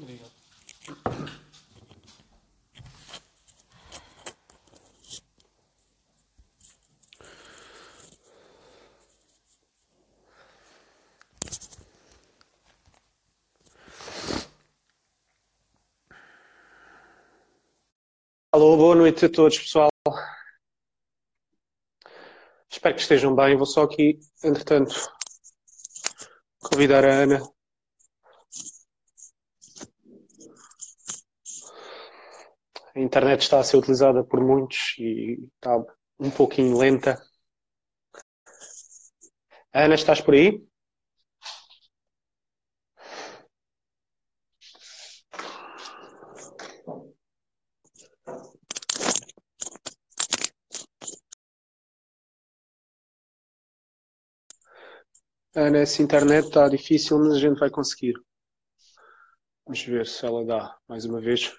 [0.00, 0.32] Obrigado.
[18.52, 19.88] Alô, boa noite a todos, pessoal.
[22.70, 23.56] Espero que estejam bem.
[23.56, 24.94] Vou só aqui, entretanto,
[26.60, 27.53] convidar a Ana
[33.14, 35.76] internet está a ser utilizada por muitos e está
[36.18, 37.16] um pouquinho lenta.
[39.72, 40.48] Ana, estás por aí?
[55.56, 58.14] Ana, essa internet está difícil, mas a gente vai conseguir.
[59.66, 61.52] Vamos ver se ela dá mais uma vez.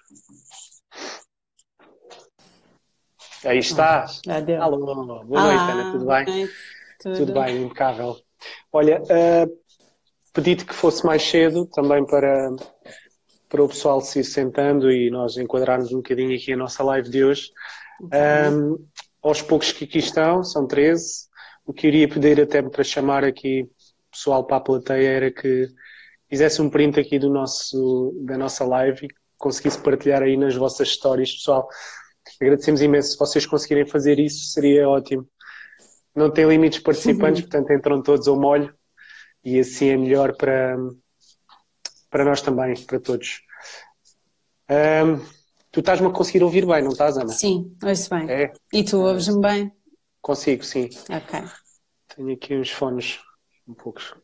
[3.46, 4.06] Aí está.
[4.28, 4.60] Adeus.
[4.60, 4.78] Alô,
[5.24, 6.24] boa noite, Ana, tudo bem?
[6.24, 6.48] bem?
[6.98, 7.16] Tudo.
[7.16, 8.16] Tudo bem, impecável.
[8.72, 9.58] Olha, uh,
[10.32, 12.50] pedi-te que fosse mais cedo também para,
[13.48, 17.08] para o pessoal se ir sentando e nós enquadrarmos um bocadinho aqui a nossa live
[17.08, 17.52] de hoje.
[18.02, 18.84] Um,
[19.22, 21.28] aos poucos que aqui estão, são 13.
[21.64, 25.30] O que eu iria pedir até para chamar aqui o pessoal para a plateia era
[25.30, 25.68] que
[26.28, 30.88] fizesse um print aqui do nosso, da nossa live e conseguisse partilhar aí nas vossas
[30.88, 31.68] histórias, pessoal.
[32.40, 33.12] Agradecemos imenso.
[33.12, 35.28] Se vocês conseguirem fazer isso, seria ótimo.
[36.14, 38.74] Não tem limites participantes, portanto entram todos ao molho
[39.44, 40.76] e assim é melhor para,
[42.10, 43.40] para nós também, para todos.
[44.68, 45.20] Ahm,
[45.70, 47.28] tu estás-me a conseguir ouvir bem, não estás, Ana?
[47.28, 48.30] Sim, ouço bem.
[48.30, 49.72] É, E tu ouves-me bem?
[50.22, 50.88] consigo, sim.
[51.10, 51.40] Ok.
[52.16, 53.20] Tenho aqui uns fones
[53.68, 54.14] um poucos.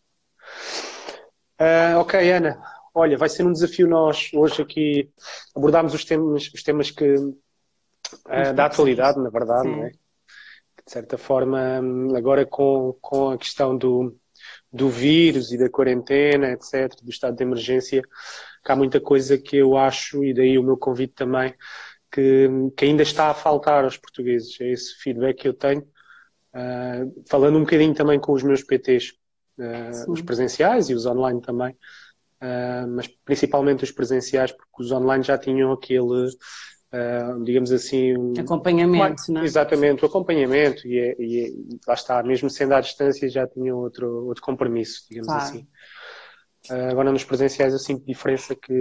[1.58, 2.60] Ah, ok, Ana.
[2.94, 5.10] Olha, vai ser um desafio nós hoje aqui
[5.54, 7.14] abordarmos os temas, os temas que
[8.26, 9.76] ah, da atualidade, na verdade, Sim.
[9.76, 9.90] não é?
[9.90, 11.80] De certa forma,
[12.16, 14.16] agora com, com a questão do,
[14.72, 18.02] do vírus e da quarentena, etc., do estado de emergência,
[18.64, 21.54] que há muita coisa que eu acho, e daí o meu convite também,
[22.10, 24.60] que, que ainda está a faltar aos portugueses.
[24.60, 25.86] É esse feedback que eu tenho.
[26.52, 29.12] Ah, falando um bocadinho também com os meus PTs,
[29.60, 30.12] ah, Sim.
[30.12, 31.76] os presenciais e os online também,
[32.40, 36.28] Ah, mas principalmente os presenciais, porque os online já tinham aquele,
[36.92, 39.44] ah, digamos assim, um- Acompanhamento, não é?
[39.44, 43.46] Exatamente, o acompanhamento e, é- e é- e lá está, mesmo sendo à distância já
[43.46, 45.42] tinham outro, outro compromisso, digamos Claro.
[45.42, 45.66] assim.
[46.70, 48.72] Ah, agora nos presenciais eu sinto diferença que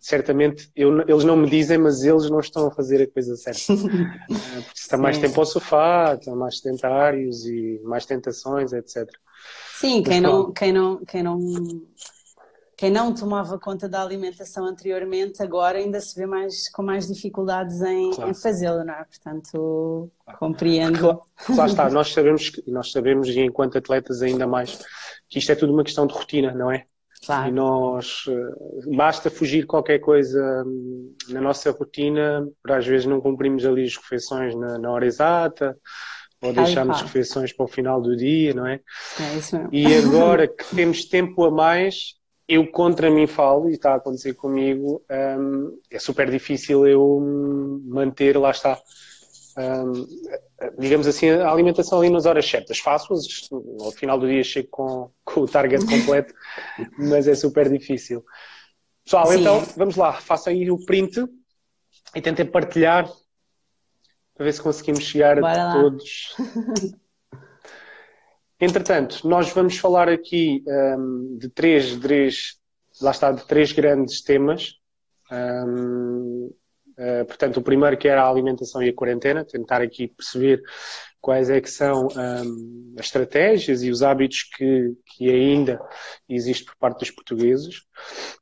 [0.00, 3.60] certamente eu- eles não me dizem, mas eles não estão a fazer a coisa certa.
[4.30, 9.10] Ah, porque está mais tempo ao sofá, estão mais sedentários e mais tentações, etc.
[9.74, 11.38] Sim, quem Mas não, quem não, quem não,
[12.78, 17.82] quem não tomava conta da alimentação anteriormente, agora ainda se vê mais, com mais dificuldades
[17.82, 18.30] em, Claro.
[18.30, 19.04] em fazê-lo, não é?
[19.04, 20.08] Portanto,
[20.38, 20.96] compreendo.
[20.96, 21.22] Claro,
[21.56, 24.78] lá está, nós sabemos, que- nós sabemos, e enquanto atletas ainda mais,
[25.28, 26.84] que isto é tudo uma questão de rotina, não é?
[27.20, 27.52] E Claro.
[27.52, 33.66] nós, eh, basta fugir qualquer coisa hum, na nossa rotina, por às vezes não cumprimos
[33.66, 35.76] ali as refeições na, na hora exata,
[36.40, 37.02] ou e qual.
[37.02, 38.80] refeições para o final do dia, não é?
[39.20, 39.70] É isso mesmo.
[39.74, 42.14] E agora que temos tempo a mais,
[42.48, 45.04] eu contra mim falo, e está a acontecer comigo,
[45.38, 47.20] hum, é super difícil eu
[47.84, 48.80] manter, lá está,
[49.58, 50.06] hum,
[50.78, 52.78] digamos assim, a alimentação ali nas horas certas.
[52.78, 53.48] Faço-as,
[53.80, 56.34] ao final do dia chego com, com o target completo,
[56.98, 58.24] mas é super difícil.
[59.04, 59.40] Pessoal, Sim.
[59.40, 61.22] então vamos lá, faça aí o print
[62.14, 63.10] e tentem partilhar
[64.34, 65.72] para ver se conseguimos chegar Bora a lá.
[65.72, 66.34] todos.
[68.60, 72.58] Entretanto, nós vamos falar aqui hum, de três, três,
[73.00, 74.74] lá está, de três grandes temas.
[75.30, 76.50] Hum,
[76.96, 80.60] eh, portanto, o primeiro que era a alimentação e a quarentena, tentar aqui perceber
[81.20, 85.80] quais é que são hum, as estratégias e os hábitos que, que ainda
[86.28, 87.82] existem por parte dos portugueses.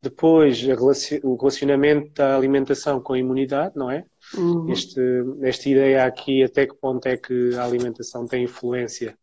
[0.02, 4.04] Depois, a relaci- o relacionamento da alimentação com a imunidade, não é?
[4.34, 4.70] Uhum.
[4.72, 5.00] Este,
[5.42, 9.16] esta ideia aqui, até que ponto é que a alimentação tem influência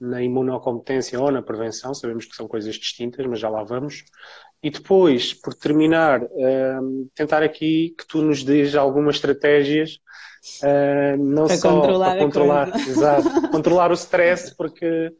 [0.00, 4.04] na imunocompetência ou na prevenção, sabemos que são coisas distintas, mas já lá vamos.
[4.62, 9.98] E depois, por terminar, hum, tentar aqui que tu nos dês algumas estratégias,
[10.62, 15.12] hum, não Para só controlar para controlar, exato, controlar o stress, porque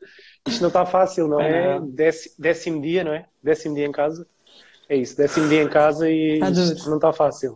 [0.46, 1.80] isto não está fácil, não é?
[1.80, 3.26] Décimo, décimo dia, não é?
[3.42, 4.26] Décimo dia em casa.
[4.88, 7.54] É isso, décimo dia em casa e isto não está fácil.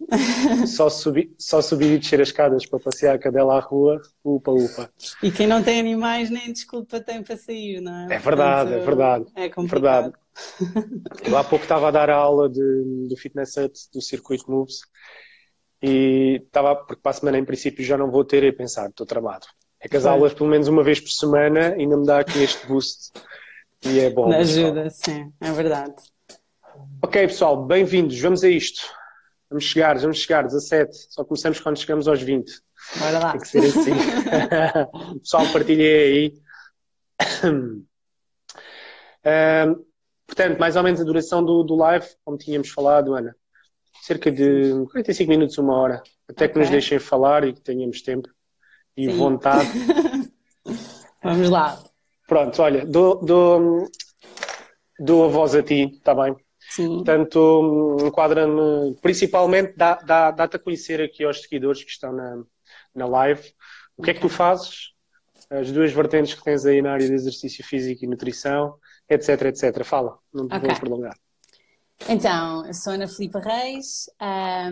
[0.66, 4.50] Só subir, só subir e descer as escadas para passear a cadela à rua, upa,
[4.50, 4.90] upa.
[5.22, 8.16] E quem não tem animais nem desculpa tem para sair, não é?
[8.16, 9.26] É verdade, é Portanto, verdade.
[9.34, 10.02] É É complicado.
[10.02, 10.22] verdade.
[11.26, 14.80] Eu há pouco estava a dar a aula de, do Fitness Hut, do Circuito Moves,
[15.82, 18.88] e estava, porque para a semana em princípio já não vou ter, e a pensar,
[18.90, 19.46] estou tramado.
[19.80, 22.66] É que as aulas, pelo menos uma vez por semana, ainda me dá aqui este
[22.66, 23.12] boost,
[23.84, 24.32] e é bom.
[24.32, 25.94] Ajuda, sim, é verdade.
[27.04, 28.18] Ok, pessoal, bem-vindos.
[28.20, 28.80] Vamos a isto.
[29.50, 30.96] Vamos chegar, vamos chegar, 17.
[31.10, 32.48] Só começamos quando chegamos aos 20.
[32.96, 33.32] Bora lá.
[33.32, 33.90] Tem que ser assim.
[35.18, 36.32] Pessoal, partilhei aí.
[37.44, 37.84] Um,
[40.28, 43.34] portanto, mais ou menos a duração do, do live, como tínhamos falado, Ana,
[44.00, 46.02] cerca de 45 minutos, uma hora.
[46.28, 46.62] Até que okay.
[46.62, 48.28] nos deixem falar e que tenhamos tempo
[48.96, 49.16] e Sim.
[49.16, 49.68] vontade.
[51.20, 51.82] Vamos lá.
[52.28, 53.88] Pronto, olha, dou, dou,
[55.00, 56.36] dou a voz a ti, está bem?
[56.74, 56.96] Sim.
[56.96, 62.42] Portanto, enquadra-me, principalmente, dá-te dá, dá a conhecer aqui aos seguidores que estão na,
[62.94, 63.42] na live.
[63.94, 64.92] O que é que tu fazes?
[65.50, 68.76] As duas vertentes que tens aí na área de exercício físico e nutrição,
[69.06, 69.84] etc, etc.
[69.84, 70.70] Fala, não te okay.
[70.70, 71.14] vou prolongar.
[72.08, 74.06] Então, eu sou Ana Filipa Reis,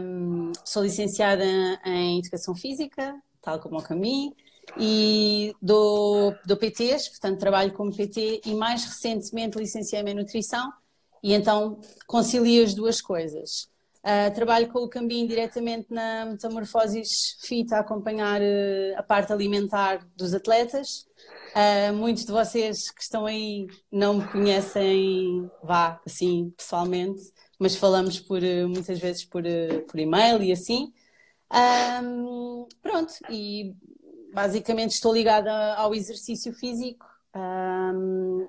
[0.00, 1.44] um, sou licenciada
[1.84, 4.34] em Educação Física, tal como o Camille,
[4.78, 10.72] e dou, dou PTs, portanto trabalho como PT e mais recentemente licenciei-me em Nutrição
[11.22, 13.68] e então concilio as duas coisas.
[14.02, 20.06] Uh, trabalho com o Cambim diretamente na Metamorfoses Fit a acompanhar uh, a parte alimentar
[20.16, 21.06] dos atletas.
[21.50, 28.18] Uh, muitos de vocês que estão aí não me conhecem, vá, assim, pessoalmente, mas falamos
[28.18, 29.42] por, muitas vezes por,
[29.86, 30.90] por e-mail e assim.
[32.02, 33.74] Um, pronto, e
[34.32, 37.04] basicamente estou ligada ao exercício físico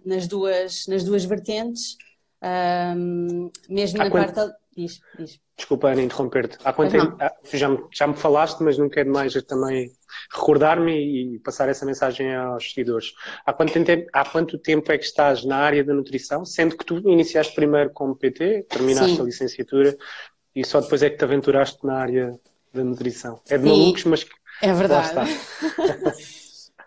[0.05, 1.97] nas, duas, nas duas vertentes,
[2.43, 4.33] um, mesmo Há na quanto...
[4.33, 4.61] parte.
[4.75, 5.37] Diz, diz.
[5.57, 6.57] Desculpa, Ana, interromper-te.
[6.63, 9.91] Há quanto tempo, ah, já, me, já me falaste, mas não quero mais também
[10.33, 13.11] recordar-me e passar essa mensagem aos seguidores.
[13.45, 16.85] Há quanto, tempo, há quanto tempo é que estás na área da nutrição, sendo que
[16.85, 19.21] tu iniciaste primeiro como PT, terminaste Sim.
[19.21, 19.97] a licenciatura
[20.55, 22.39] e só depois é que te aventuraste na área
[22.73, 23.41] da nutrição?
[23.49, 23.69] É de Sim.
[23.69, 24.25] malucos, mas
[24.61, 25.09] é verdade.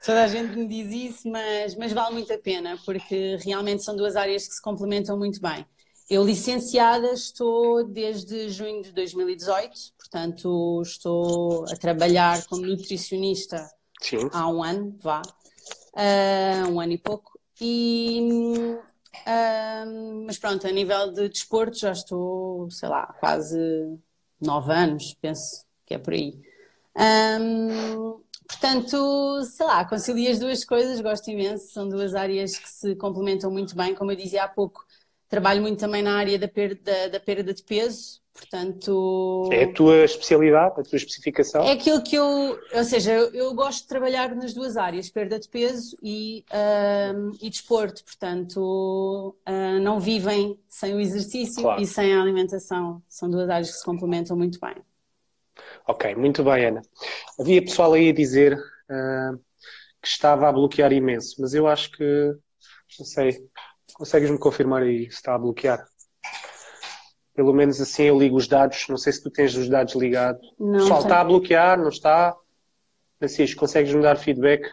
[0.05, 3.97] Toda a gente me diz isso, mas, mas vale muito a pena, porque realmente são
[3.97, 5.65] duas áreas que se complementam muito bem.
[6.11, 13.67] Eu, licenciada, estou desde junho de 2018, portanto, estou a trabalhar como nutricionista
[14.03, 14.29] Sim.
[14.31, 17.41] há um ano, vá, uh, um ano e pouco.
[17.59, 18.21] E,
[19.27, 23.59] uh, mas pronto, a nível de desporto já estou, sei lá, quase
[24.39, 26.39] nove anos, penso que é por aí.
[27.41, 32.95] Um, portanto, sei lá, concilio as duas coisas, gosto imenso, são duas áreas que se
[32.97, 33.95] complementam muito bem.
[33.95, 34.85] Como eu dizia há pouco,
[35.29, 39.49] trabalho muito também na área da perda, da perda de peso, portanto...
[39.53, 41.63] É a tua especialidade, a tua especificação?
[41.63, 45.49] É aquilo que eu, ou seja, eu, gosto de trabalhar nas duas áreas, perda de
[45.49, 46.45] peso e,
[47.17, 51.81] um, e desporto, portanto, uh, não vivem sem o exercício claro.
[51.81, 54.77] e sem a alimentação, são duas áreas que se complementam muito bem.
[55.87, 56.83] Ok, muito bem, Ana.
[57.39, 59.39] Havia pessoal aí a dizer uh,
[60.01, 62.35] que estava a bloquear imenso, mas eu acho que,
[62.99, 63.39] não sei,
[63.95, 65.85] consegues-me confirmar aí se está a bloquear?
[67.35, 70.41] Pelo menos assim eu ligo os dados, não sei se tu tens os dados ligados.
[70.59, 72.35] Não, pessoal, está a bloquear, não está?
[73.19, 74.67] Francisco, consegues-me dar feedback?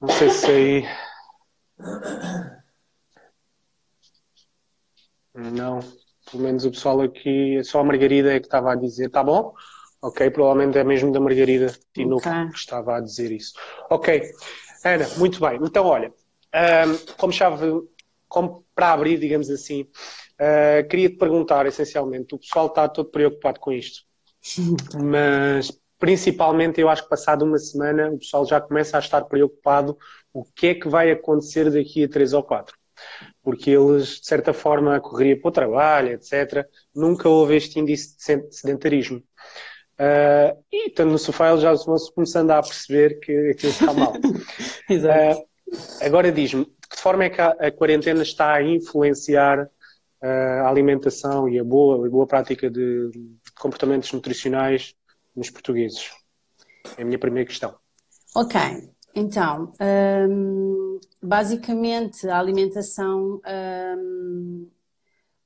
[0.00, 0.84] Não sei se aí.
[5.34, 6.03] Não
[6.34, 9.54] pelo menos o pessoal aqui, só a Margarida é que estava a dizer, tá bom?
[10.02, 12.48] Ok, provavelmente é mesmo da Margarida Tino okay.
[12.50, 13.54] que estava a dizer isso.
[13.88, 14.20] Ok,
[14.84, 15.60] Ana, muito bem.
[15.62, 16.12] Então, olha,
[16.52, 17.66] um, como chave,
[18.28, 23.60] como para abrir, digamos assim, uh, queria te perguntar, essencialmente, o pessoal está todo preocupado
[23.60, 24.02] com isto,
[25.00, 29.96] mas principalmente eu acho que passado uma semana o pessoal já começa a estar preocupado
[30.32, 32.76] o que é que vai acontecer daqui a três ou quatro
[33.44, 36.66] porque eles, de certa forma, correria para o trabalho, etc.
[36.94, 39.22] Nunca houve este índice de sedentarismo.
[39.94, 44.14] Uh, e estando no sofá, eles já vão começando a perceber que aquilo está mal.
[44.88, 45.40] Exato.
[45.40, 50.26] Uh, agora diz-me, de que forma é que a, a quarentena está a influenciar uh,
[50.64, 54.94] a alimentação e a boa, a boa prática de, de comportamentos nutricionais
[55.36, 56.10] nos portugueses?
[56.96, 57.76] É a minha primeira questão.
[58.34, 58.58] Ok.
[59.14, 59.72] Então,
[60.28, 63.40] hum, basicamente a alimentação
[63.96, 64.68] hum,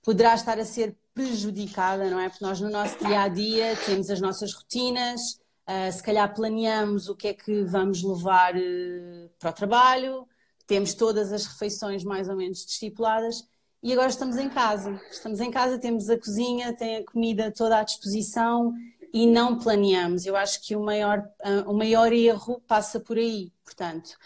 [0.02, 2.30] poderá estar a ser prejudicada, não é?
[2.30, 5.20] Porque nós no nosso dia a dia temos as nossas rotinas,
[5.68, 10.26] uh, se calhar planeamos o que é que vamos levar uh, para o trabalho,
[10.66, 13.44] temos todas as refeições mais ou menos estipuladas
[13.82, 14.98] e agora estamos em casa.
[15.10, 18.72] Estamos em casa, temos a cozinha, tem a comida toda à disposição
[19.12, 20.26] e não planeamos.
[20.26, 23.52] Eu acho que o maior, uh, o maior erro passa por aí.
[23.64, 24.16] Portanto,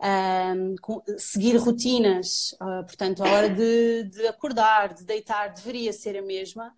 [0.00, 0.74] um,
[1.18, 6.74] seguir rotinas, uh, portanto, a hora de, de, acordar, de deitar, deveria ser a mesma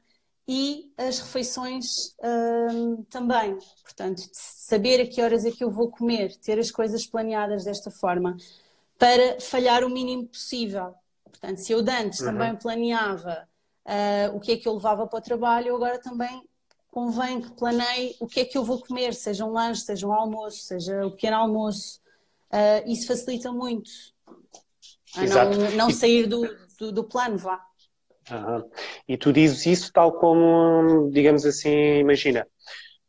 [0.46, 2.16] e as refeições
[2.72, 3.56] um, também.
[3.82, 7.90] Portanto, saber a que horas é que eu vou comer, ter as coisas planeadas desta
[7.90, 8.36] forma
[8.98, 10.94] para falhar o mínimo possível.
[11.24, 12.26] Portanto, se eu antes uhum.
[12.26, 13.48] também planeava
[13.86, 16.42] uh, o que é que eu levava para o trabalho, eu agora também
[16.92, 20.12] convém que planeie o que é que eu vou comer, seja um lanche, seja um
[20.12, 22.00] almoço, seja o pequeno almoço.
[22.52, 23.90] Uh, isso facilita muito
[25.16, 26.46] a não, não sair do,
[26.78, 27.64] do, do plano, vá.
[28.30, 28.70] Uhum.
[29.08, 32.46] E tu dizes isso tal como, digamos assim, imagina,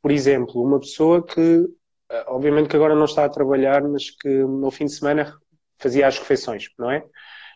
[0.02, 1.68] por exemplo, uma pessoa que,
[2.10, 5.38] ah, obviamente que agora não está a trabalhar, mas que no fim de semana
[5.78, 7.04] fazia as refeições, não é?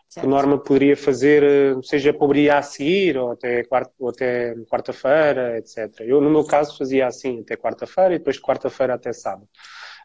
[0.08, 0.24] Certo.
[0.24, 4.08] Por norma poderia fazer, eh, seja para o dia a seguir ou até, quarta, ou
[4.08, 6.00] até quarta-feira, etc.
[6.00, 9.46] Eu, no meu caso, fazia assim, até quarta-feira e depois de quarta-feira até sábado.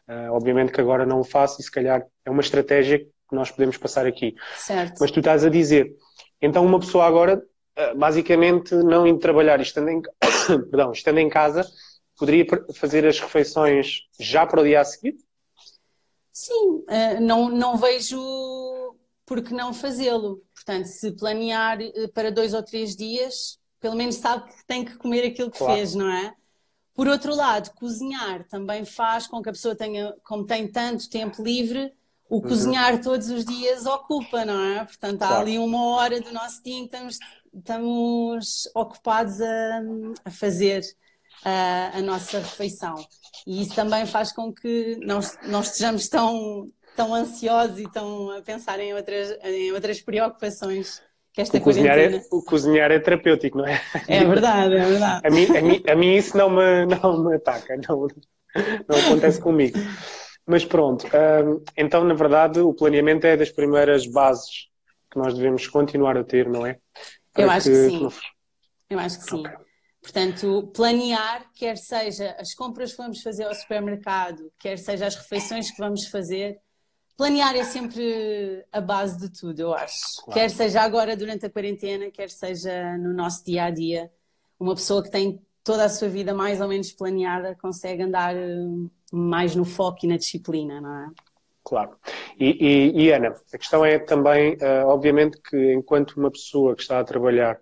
[0.06, 3.50] Uh, obviamente que agora não o faço e se calhar é uma estratégia que nós
[3.50, 4.34] podemos passar aqui.
[4.58, 4.98] Certo.
[5.00, 5.96] Mas tu estás a dizer,
[6.42, 10.02] então uma pessoa agora, uh, basicamente, não indo trabalhar, estando em,
[10.70, 11.64] perdão, estando em casa,
[12.18, 12.44] poderia
[12.74, 15.16] fazer as refeições já para o dia a seguir?
[16.30, 16.84] Sim,
[17.20, 18.18] não, não vejo
[19.26, 20.42] por que não fazê-lo.
[20.54, 24.96] Portanto, se planear uh, para dois ou três dias, pelo menos sabe que tem que
[24.96, 25.74] comer aquilo que claro.
[25.74, 26.34] fez, não é?
[26.94, 31.42] Por outro lado, cozinhar também faz com que a pessoa tenha, como tem tanto tempo
[31.42, 31.92] livre,
[32.28, 32.42] o uhum.
[32.42, 34.84] cozinhar todos os dias ocupa, não é?
[34.84, 35.42] Portanto, há claro.
[35.42, 37.18] ali uma hora do nosso dia em que estamos,
[37.52, 39.82] estamos ocupados a,
[40.24, 40.82] a fazer
[41.44, 42.94] a, a, nossa refeição.
[43.46, 48.42] E isso também faz com que não, não estejamos tão, tão ansiosos e tão a
[48.42, 53.58] pensar em outras, em outras preocupações que esta o cozinhar, é, o cozinhar é terapêutico,
[53.58, 53.80] não é?
[54.06, 55.26] É verdade, é verdade.
[55.26, 58.06] A mim, a mim, a mim isso não me, não me ataca, não,
[58.88, 59.76] não acontece comigo.
[60.46, 64.68] Mas pronto, hum, então na verdade o planeamento é das primeiras bases
[65.10, 66.78] que nós devemos continuar a ter, não é?
[67.32, 68.08] Para Eu acho que, que sim.
[68.90, 69.40] Eu acho que sim.
[69.40, 69.56] Okay.
[70.02, 75.70] Portanto, planear, quer seja as compras que vamos fazer ao supermercado, quer seja as refeições
[75.70, 76.58] que vamos fazer,
[77.16, 80.22] planear é sempre a base de tudo, eu acho.
[80.24, 80.40] Claro.
[80.40, 84.10] Quer seja agora durante a quarentena, quer seja no nosso dia a dia.
[84.58, 88.56] Uma pessoa que tem toda a sua vida mais ou menos planeada consegue andar eh,
[89.12, 91.10] mais no foco e na disciplina, não é?
[91.64, 91.96] Claro.
[92.38, 96.82] E, e, e Ana, a questão é também, uh, obviamente, que enquanto uma pessoa que
[96.82, 97.58] está a trabalhar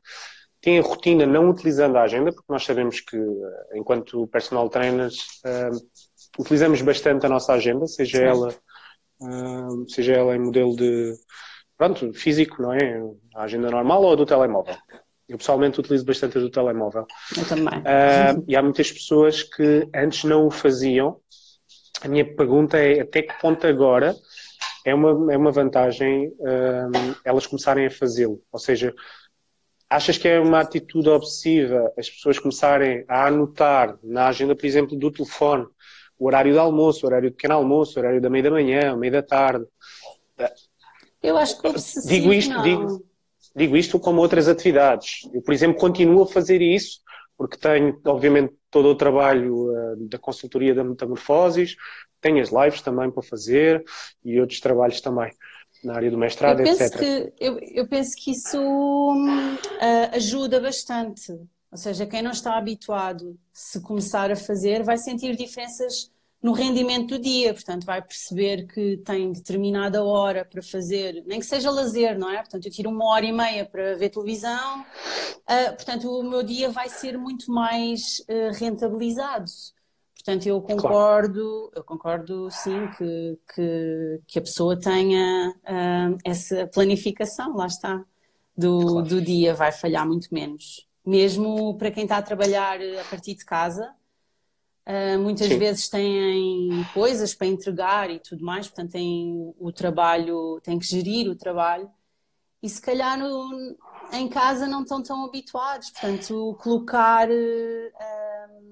[0.60, 5.18] tem a rotina não utilizando a agenda, porque nós sabemos que, eh, enquanto personal trainers,
[5.44, 5.76] uh,
[6.38, 8.24] utilizamos bastante a nossa agenda, seja Sim.
[8.24, 8.54] ela,
[9.22, 11.14] uh, seja ela em modelo de,
[11.76, 13.02] pronto, físico, não é?
[13.34, 14.76] A agenda normal ou a do telemóvel.
[15.28, 17.06] Eu pessoalmente utilizo bastante a do telemóvel.
[17.36, 17.78] Eu também.
[17.78, 21.18] Uh, e há muitas pessoas que antes não o faziam.
[22.02, 24.14] A minha pergunta é até que ponto agora
[24.84, 26.32] é uma, é uma vantagem
[27.24, 28.42] elas começarem a fazê-lo?
[28.50, 28.92] Ou seja,
[29.92, 34.98] Achas que é uma atitude obsessiva as pessoas começarem a anotar na agenda, por exemplo,
[34.98, 35.66] do telefone,
[36.22, 38.96] o horário do almoço, o horário do pequeno almoço, o horário da meia da manhã,
[38.96, 39.66] meia da tarde?
[41.20, 43.04] Eu acho que obsessivo, digo isto, digo,
[43.56, 45.28] digo isto como outras atividades.
[45.34, 47.00] Eu, por exemplo, continuo a fazer isso
[47.36, 51.74] porque tenho, obviamente, todo o trabalho uh, da consultoria da metamorfoses,
[52.20, 53.82] tenho as lives também para fazer
[54.24, 55.28] e outros trabalhos também
[55.82, 56.96] na área do mestrado, eu etc.
[56.96, 61.32] Que, eu, eu, penso que isso uh, ajuda bastante.
[61.32, 66.11] Ou seja, quem não está habituado, se começar a fazer, vai sentir diferenças
[66.42, 67.54] no rendimento do dia.
[67.54, 72.38] Portanto, vai perceber que tem determinada hora para fazer, nem que seja lazer, não é?
[72.38, 74.80] Portanto, eu tiro uma hora e meia para ver televisão.
[74.80, 79.50] Uh, portanto, o meu dia vai ser muito mais uh, rentabilizado.
[80.14, 81.70] Portanto, eu concordo, claro.
[81.74, 88.04] eu concordo sim que, que, que a pessoa tenha uh, essa planificação, lá está,
[88.56, 89.08] do, claro.
[89.08, 90.88] do dia, vai falhar muito menos.
[91.04, 93.92] Mesmo para quem está a trabalhar a partir de casa,
[94.86, 95.58] uh, muitas sim.
[95.58, 101.28] vezes têm coisas para entregar e tudo mais, portanto, tem o trabalho, tem que gerir
[101.30, 101.90] o trabalho,
[102.62, 103.76] e se calhar no,
[104.12, 107.28] em casa não estão tão habituados, portanto, colocar.
[107.28, 108.62] Uh,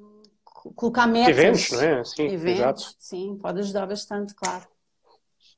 [0.75, 1.39] colocar metas.
[1.39, 2.05] Eventos, não é?
[2.05, 2.83] Sim, Eventos, exato.
[2.99, 4.67] sim, pode ajudar bastante, claro.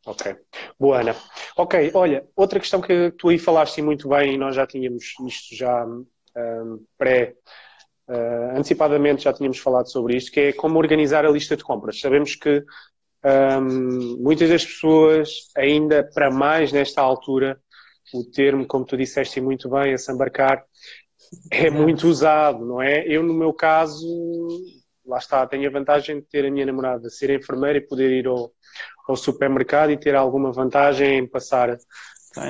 [0.06, 0.36] Ok.
[0.78, 1.16] Boa, Ana.
[1.56, 5.54] Ok, olha, outra questão que tu aí falaste muito bem, e nós já tínhamos isto
[5.54, 7.36] já um, pré,
[8.08, 12.00] uh, antecipadamente já tínhamos falado sobre isto, que é como organizar a lista de compras.
[12.00, 12.64] Sabemos que
[13.24, 17.60] um, muitas das pessoas, ainda para mais nesta altura,
[18.12, 20.64] o termo, como tu disseste muito bem, a sambarcar,
[21.50, 23.06] é muito usado, não é?
[23.06, 24.06] Eu, no meu caso,
[25.06, 28.26] lá está, tenho a vantagem de ter a minha namorada ser enfermeira e poder ir
[28.26, 28.52] ao,
[29.08, 31.76] ao supermercado e ter alguma vantagem em passar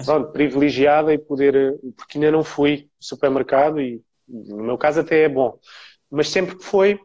[0.05, 5.23] pronto, privilegiada e poder, porque ainda não fui ao supermercado e no meu caso até
[5.25, 5.59] é bom,
[6.11, 6.99] mas sempre que foi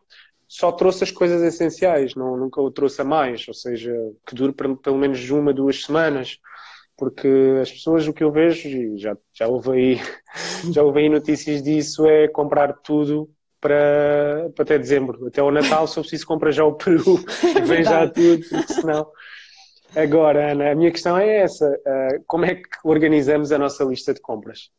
[0.47, 3.93] só trouxe as coisas essenciais, não, nunca o trouxe a mais, ou seja,
[4.25, 6.39] que dure pelo menos uma, duas semanas.
[6.97, 7.27] porque
[7.62, 10.01] as pessoas, o que eu vejo, e já, já, houve aí,
[10.74, 15.27] já houve aí notícias disso, é comprar tudo para, para até dezembro.
[15.27, 17.17] Até o Natal, se eu preciso, comprar já o peru,
[17.67, 19.07] vem já tudo, porque senão.
[19.95, 24.13] Agora, Ana, a minha questão é essa: uh, como é que organizamos a nossa lista
[24.13, 24.69] de compras?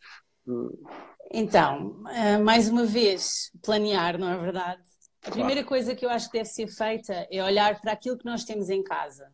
[1.31, 4.83] Então, uh, mais uma vez, planear, não é verdade?
[5.23, 8.25] A primeira coisa que eu acho que deve ser feita é olhar para aquilo que
[8.25, 9.31] nós temos em casa.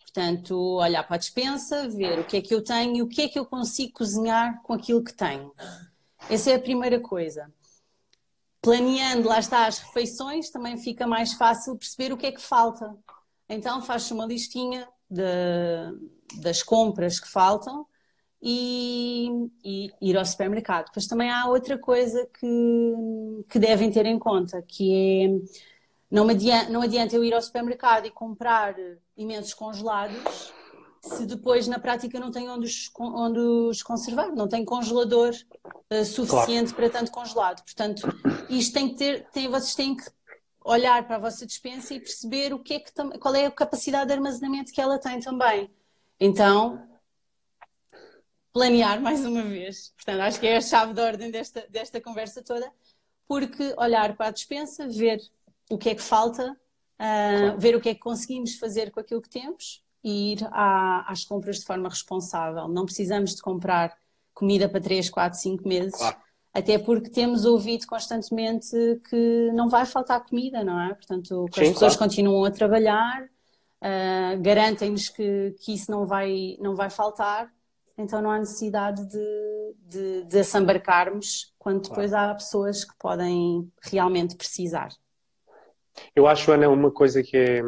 [0.00, 3.22] Portanto, olhar para a dispensa, ver o que é que eu tenho e o que
[3.22, 5.54] é que eu consigo cozinhar com aquilo que tenho.
[6.28, 7.50] Essa é a primeira coisa.
[8.60, 12.94] Planeando, lá está, as refeições, também fica mais fácil perceber o que é que falta.
[13.48, 17.86] Então, faz-se uma listinha de, das compras que faltam
[18.40, 19.28] e,
[19.64, 20.86] e, ir ao supermercado.
[20.86, 25.68] Depois também há outra coisa que, que devem ter em conta, que é
[26.10, 28.74] não adianta, não adianta eu ir ao supermercado e comprar
[29.16, 30.52] imensos congelados
[31.02, 35.32] se depois na prática não tenho onde os, onde os conservar, não tenho congelador
[35.92, 36.90] uh, suficiente claro.
[36.90, 37.62] para tanto congelado.
[37.62, 38.08] Portanto,
[38.48, 40.04] isto tem que ter, tem, vocês têm que
[40.64, 44.08] olhar para a vossa dispensa e perceber o que é que, qual é a capacidade
[44.08, 45.70] de armazenamento que ela tem também.
[46.20, 46.82] Então,
[48.58, 49.92] planear mais uma vez.
[49.94, 52.68] Portanto, acho que é a chave de ordem desta, desta conversa toda,
[53.28, 55.20] porque olhar para a dispensa, ver
[55.70, 56.56] o que é que falta,
[56.98, 61.04] uh, ver o que é que conseguimos fazer com aquilo que temos e ir à,
[61.08, 62.66] às compras de forma responsável.
[62.66, 63.96] Não precisamos de comprar
[64.34, 65.94] comida para 3, 4, 5 meses.
[65.94, 66.16] Claro.
[66.52, 68.74] Até porque temos ouvido constantemente
[69.08, 70.94] que não vai faltar comida, não é?
[70.94, 72.10] Portanto, Sim, as pessoas claro.
[72.10, 77.52] continuam a trabalhar, uh, garantem-nos que, que isso não vai, não vai faltar,
[77.98, 82.30] então não há necessidade de, de, de assambarcarmos quando depois claro.
[82.30, 84.88] há pessoas que podem realmente precisar.
[86.14, 87.60] Eu acho, Ana, uma coisa que é,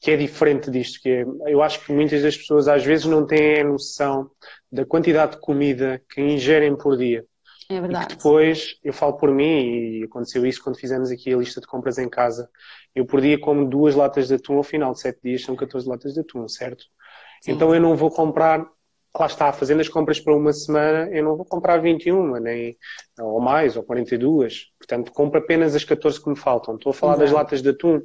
[0.00, 3.24] que é diferente disto, que é, eu acho que muitas das pessoas às vezes não
[3.24, 4.28] têm a noção
[4.70, 7.24] da quantidade de comida que ingerem por dia.
[7.70, 8.14] É verdade.
[8.14, 11.66] E depois, eu falo por mim, e aconteceu isso quando fizemos aqui a lista de
[11.66, 12.48] compras em casa,
[12.94, 15.86] eu por dia como duas latas de atum, ao final de sete dias são 14
[15.86, 16.84] latas de atum, certo?
[17.42, 17.52] Sim.
[17.52, 18.66] Então eu não vou comprar
[19.16, 22.76] lá está, fazendo as compras para uma semana, eu não vou comprar 21, nem,
[23.18, 24.66] ou mais, ou 42.
[24.78, 26.76] Portanto, compro apenas as 14 que me faltam.
[26.76, 27.24] Estou a falar Exato.
[27.24, 28.00] das latas de atum,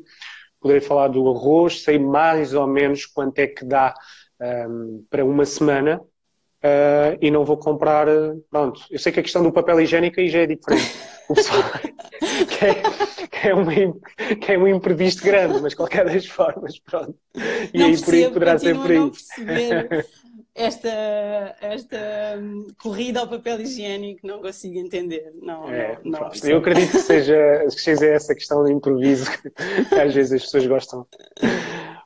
[0.60, 3.94] poderei falar do arroz, sei mais ou menos quanto é que dá
[4.42, 6.02] um, para uma semana.
[6.63, 8.08] Uh, e não vou comprar.
[8.50, 10.92] Pronto, eu sei que a questão do papel higiênico aí já é diferente.
[11.30, 11.63] O pessoal
[12.60, 12.84] quer,
[13.30, 14.00] quer, um,
[14.42, 17.16] quer um imprevisto grande, mas qualquer das formas, pronto.
[17.74, 20.04] E não aí percebo, por aí poderá ser por aí
[20.56, 21.98] esta, esta
[22.38, 25.34] hum, corrida ao papel higiênico não consigo entender.
[25.42, 29.26] Não, é, não, não eu acredito que seja, que seja essa questão de improviso
[29.89, 31.08] que às vezes as pessoas gostam.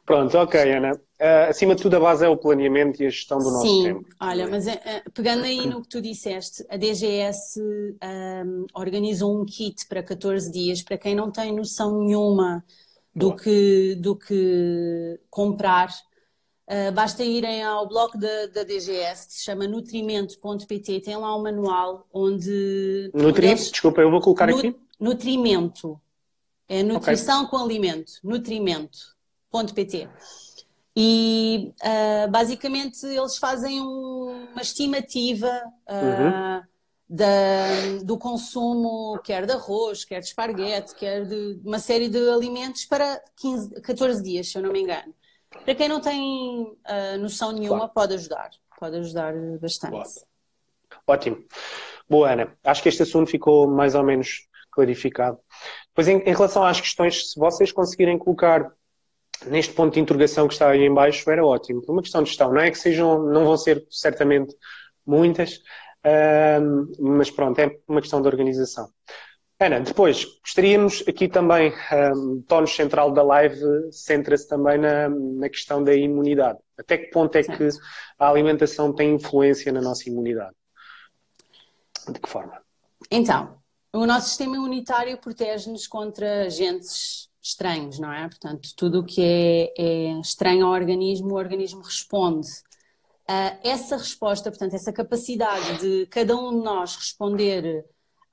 [0.05, 0.93] Pronto, ok, Ana.
[0.93, 3.83] Uh, acima de tudo, a base é o planeamento e a gestão do nosso Sim,
[3.83, 3.99] tempo.
[4.07, 9.43] Sim, olha, mas uh, pegando aí no que tu disseste, a DGS um, organizou um
[9.43, 12.63] kit para 14 dias para quem não tem noção nenhuma
[13.13, 15.89] do que, do que comprar
[16.67, 21.41] Uh, basta irem ao blog da, da, DGS, que se chama nutrimento.pt, tem lá um
[21.41, 23.09] manual onde.
[23.13, 23.61] Nutrimento?
[23.61, 23.71] Eles...
[23.71, 24.75] Desculpa, eu vou colocar aqui.
[24.99, 25.97] Nutrimento.
[26.67, 27.51] É nutrição okay.
[27.51, 28.11] com alimento.
[28.21, 30.09] Nutrimento.pt.
[30.93, 35.47] E uh, basicamente eles fazem um, uma estimativa
[35.87, 36.63] uh, uhum.
[37.07, 42.83] da, do consumo, quer de arroz, quer de esparguete, quer de uma série de alimentos
[42.83, 45.13] para 15, 14 dias, se eu não me engano.
[45.67, 47.93] Para quem não tem uh, noção nenhuma, claro.
[47.93, 48.49] pode ajudar.
[48.79, 49.91] Pode ajudar bastante.
[49.91, 50.09] Claro.
[51.05, 51.43] Ótimo.
[52.09, 52.57] Boa, Ana.
[52.63, 55.37] Acho que este assunto ficou mais ou menos clarificado.
[55.93, 58.71] Pois em, em, relação às questões, se vocês conseguirem colocar
[59.45, 61.81] neste ponto de interrogação que está aí em baixo, era ótimo.
[61.81, 64.55] Por uma questão de gestão, não é que sejam, não vão ser certamente
[65.05, 65.57] muitas,
[66.05, 68.87] uh, mas pronto, é uma questão de organização.
[69.59, 73.59] Ana, depois, gostaríamos aqui também, um, o tono central da live
[73.91, 76.59] centra-se também na, na, questão da imunidade.
[76.77, 77.57] Até que ponto é certo.
[77.57, 77.69] que
[78.19, 80.55] a alimentação tem influência na nossa imunidade?
[82.07, 82.61] De que forma?
[83.09, 83.57] Então,
[83.93, 88.29] o nosso sistema imunitário protege-nos contra agentes estranhos, não é?
[88.29, 92.47] Portanto, tudo o que é, é estranho ao organismo, o organismo responde.
[93.27, 97.83] Uh, essa resposta, portanto, essa capacidade de cada um de nós responder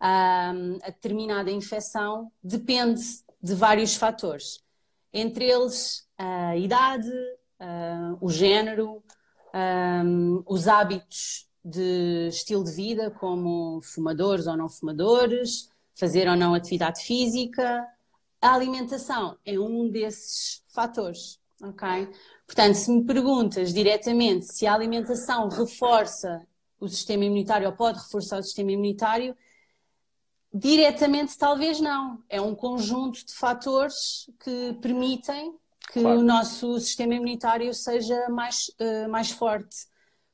[0.07, 0.53] a,
[0.91, 3.01] determinada infecção depende
[3.43, 4.63] de vários fatores,
[5.11, 7.11] entre eles a idade,
[8.21, 9.03] o género,
[10.47, 17.03] os hábitos de estilo de vida, como fumadores ou não fumadores, fazer ou não atividade
[17.03, 17.87] física.
[18.43, 21.89] A alimentação é um desses fatores, Ok?
[22.47, 26.47] Portanto, se me perguntas diretamente se a alimentação reforça
[26.79, 29.35] o sistema imunitário ou pode reforçar o sistema imunitário,
[30.55, 32.23] diretamente talvez não.
[32.29, 35.53] É um conjunto de fatores que permitem
[35.93, 36.21] que claro.
[36.21, 39.87] o nosso sistema imunitário seja mais, uh, mais forte.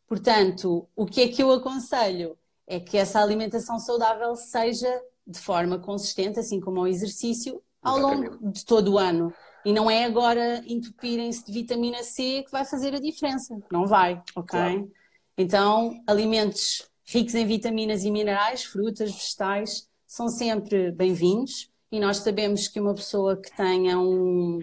[0.06, 2.36] Portanto, o que é que eu aconselho?
[2.66, 8.30] É que essa alimentação saudável seja de forma consistente, assim como o exercício, ao Exatamente.
[8.30, 9.32] longo de todo o ano.
[9.64, 13.58] E não é agora entupirem-se de vitamina C que vai fazer a diferença.
[13.70, 14.46] Não vai, ok?
[14.46, 14.92] Claro.
[15.36, 21.70] Então, alimentos ricos em vitaminas e minerais, frutas, vegetais, são sempre bem-vindos.
[21.92, 24.58] E nós sabemos que uma pessoa que tenha um,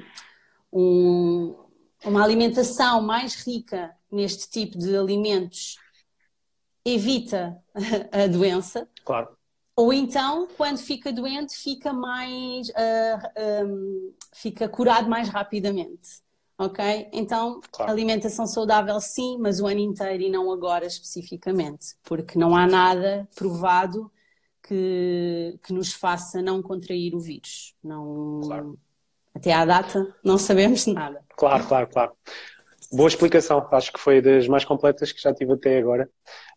[0.74, 1.56] um,
[2.04, 5.78] uma alimentação mais rica neste tipo de alimentos
[6.84, 7.58] evita
[8.12, 8.90] a doença.
[9.06, 9.30] Claro.
[9.74, 12.68] Ou então, quando fica doente, fica mais.
[12.68, 16.22] Uh, ah, um, fica curado mais rapidamente.
[16.58, 17.10] Ok?
[17.14, 17.90] Então, claro.
[17.90, 23.30] alimentação saudável sim, mas o ano inteiro e não agora especificamente, porque não há nada
[23.34, 24.12] provado
[24.68, 27.74] que, que nos faça não contrair o vírus.
[27.84, 28.80] Não, claro.
[29.34, 31.24] Até à data, não sabemos nada.
[31.36, 32.12] Claro, claro, claro.
[32.92, 36.10] Boa explicação, acho que foi das mais completas que já tive até agora.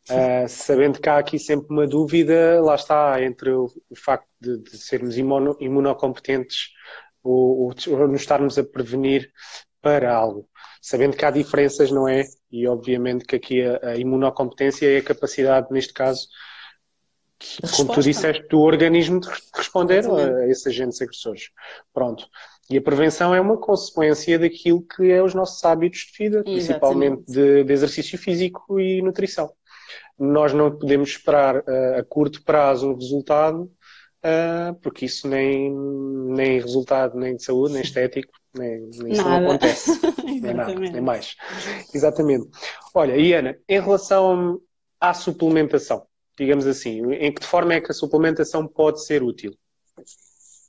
[0.09, 4.59] Uh, sabendo que há aqui sempre uma dúvida, lá está, entre o, o facto de,
[4.59, 6.71] de, sermos imuno, imunocompetentes
[7.23, 9.31] ou, ou, nos estarmos a prevenir
[9.83, 10.49] para algo.
[10.81, 12.25] Sabendo que há diferenças, não é?
[12.51, 16.29] E obviamente que aqui a, a imunocompetência é a capacidade, neste caso,
[17.77, 21.51] como tu disseste, do organismo de responder a, esses agentes agressores.
[21.93, 22.27] Pronto.
[22.69, 26.67] E a prevenção é uma consequência daquilo que é os nossos hábitos de vida, Exatamente.
[26.67, 29.51] principalmente de, de, exercício físico e nutrição.
[30.17, 33.63] Nós não podemos esperar uh, a curto prazo um resultado,
[34.25, 39.49] uh, porque isso nem, nem resultado nem de saúde, nem estético, nem, nem isso não
[39.49, 39.91] acontece.
[40.25, 41.35] nem nada, nem mais.
[41.93, 42.49] Exatamente.
[42.95, 44.61] Olha, Iana, em relação
[45.01, 46.07] à suplementação,
[46.41, 49.55] digamos assim, em que forma é que a suplementação pode ser útil?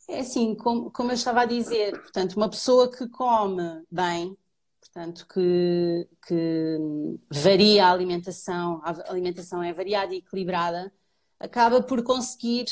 [0.10, 4.38] É assim, como, como eu estava a dizer, portanto, uma pessoa que come bem,
[4.82, 6.78] portanto, que, que
[7.32, 10.92] varia a alimentação, a alimentação é variada e equilibrada,
[11.40, 12.66] acaba por conseguir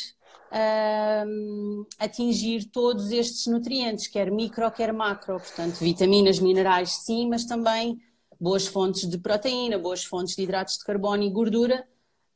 [1.97, 7.97] atingir todos estes nutrientes, quer micro, quer macro, portanto, vitaminas, minerais, sim, mas também
[8.37, 11.87] boas fontes de proteína, boas fontes de hidratos de carbono e gordura,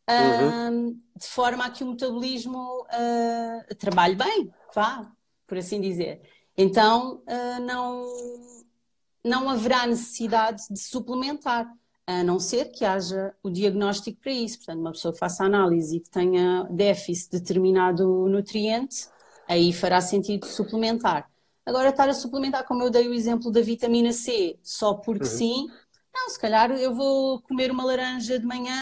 [0.10, 0.90] uhum.
[0.92, 5.12] uh, de forma a que o metabolismo uh, trabalhe bem, vá,
[5.48, 6.22] por assim dizer.
[6.58, 8.06] Então, uh, não,
[9.24, 11.68] não haverá necessidade de suplementar,
[12.06, 14.58] a não ser que haja o diagnóstico para isso.
[14.58, 19.08] Portanto, uma pessoa que faça análise e que tenha déficit de determinado nutriente,
[19.48, 21.30] aí fará sentido suplementar.
[21.66, 25.30] Agora, estar a suplementar, como eu dei o exemplo da vitamina C, só porque uhum.
[25.30, 25.68] sim,
[26.14, 28.76] não, se calhar eu vou comer uma laranja de manhã,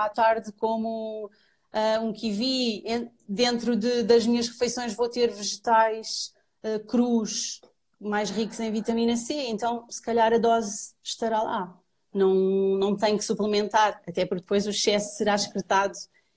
[0.00, 1.30] à tarde como
[1.72, 2.84] uh, um kiwi,
[3.28, 6.32] dentro de, das minhas refeições vou ter vegetais
[6.64, 7.60] uh, crus
[8.00, 11.78] mais ricos em vitamina C, então se calhar a dose estará lá.
[12.12, 15.94] Não, não tem que suplementar, até porque depois o excesso será excretado.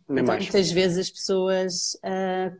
[0.07, 0.43] Nem então, mais.
[0.43, 2.55] muitas vezes as pessoas uh,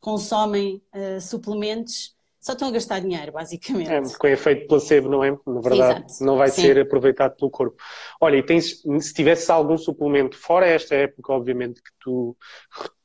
[0.00, 2.13] consomem uh, suplementos
[2.44, 3.90] só estão a gastar dinheiro, basicamente.
[3.90, 5.30] É, com efeito placebo, não é?
[5.46, 6.24] Na verdade, Exato.
[6.24, 6.60] não vai Sim.
[6.60, 7.82] ser aproveitado pelo corpo.
[8.20, 12.36] Olha, e tens, se tivesse algum suplemento, fora esta época, obviamente, que tu,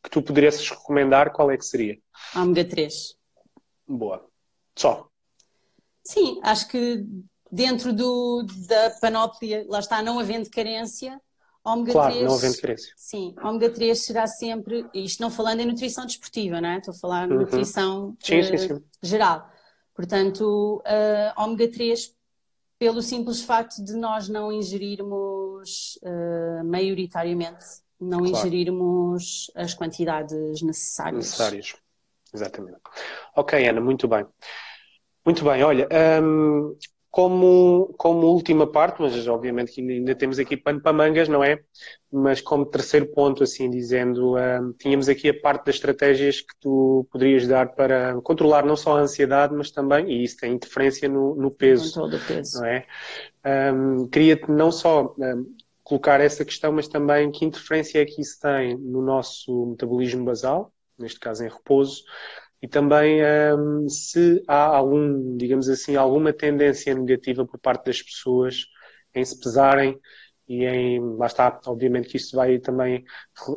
[0.03, 1.97] que tu poderias recomendar, qual é que seria?
[2.35, 3.15] Ômega 3.
[3.87, 4.27] Boa.
[4.75, 5.07] Só.
[6.03, 7.05] Sim, acho que
[7.49, 11.17] dentro do, da panóplia, lá está, não havendo carência,
[11.63, 12.25] ômega claro, 3.
[12.25, 12.93] Não havendo carência.
[12.95, 16.77] Sim, ômega 3 será sempre, isto não falando em nutrição desportiva, não é?
[16.77, 17.39] Estou a falar de uhum.
[17.39, 18.83] nutrição sim, uh, sim, sim.
[19.01, 19.49] geral.
[19.93, 22.15] Portanto, uh, ômega 3,
[22.77, 27.65] pelo simples facto de nós não ingerirmos uh, maioritariamente,
[27.99, 28.31] não claro.
[28.31, 31.25] ingerirmos as quantidades necessárias.
[31.25, 31.75] Necessárias,
[32.33, 32.79] exatamente.
[33.35, 34.25] Ok, Ana, muito bem.
[35.25, 35.87] Muito bem, olha,
[36.23, 36.75] um,
[37.11, 41.59] como, como última parte, mas obviamente que ainda temos aqui pano para mangas, não é?
[42.11, 44.35] Mas como terceiro ponto, assim dizendo,
[44.77, 49.01] tínhamos aqui a parte das estratégias que tu poderias dar para controlar não só a
[49.01, 52.85] ansiedade, mas também, e isso tem interferência no, no peso, peso, não é?
[54.11, 55.15] Queria-te não só
[55.83, 60.71] colocar essa questão, mas também que interferência é que isso tem no nosso metabolismo basal,
[60.97, 62.03] neste caso em repouso,
[62.61, 63.21] e também
[63.55, 68.65] um, se há algum, digamos assim, alguma tendência negativa por parte das pessoas
[69.15, 69.99] em se pesarem
[70.47, 73.05] e em, lá está, obviamente que isto vai também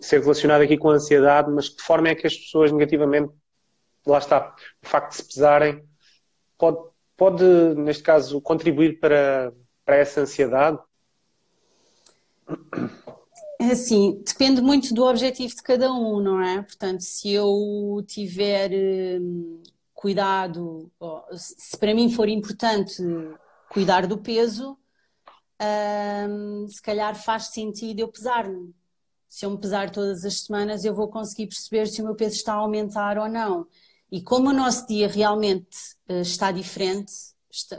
[0.02, 3.32] ser relacionado aqui com a ansiedade, mas de forma é que as pessoas negativamente,
[4.06, 5.82] lá está, o facto de se pesarem
[6.58, 6.78] pode,
[7.16, 7.44] pode,
[7.76, 9.52] neste caso, contribuir para,
[9.84, 10.78] para essa ansiedade?
[13.62, 16.62] É assim, depende muito do objetivo de cada um, não é?
[16.62, 18.72] Portanto, se eu tiver
[19.20, 19.62] hum,
[19.94, 20.90] cuidado,
[21.37, 23.01] se para mim for importante
[23.70, 24.77] cuidar do peso,
[26.29, 28.75] hum, se calhar faz sentido eu pesar-me.
[29.29, 32.35] Se eu me pesar todas as semanas, eu vou conseguir perceber se o meu peso
[32.35, 33.68] está a aumentar ou não.
[34.11, 37.12] E como o nosso dia realmente uh, está diferente,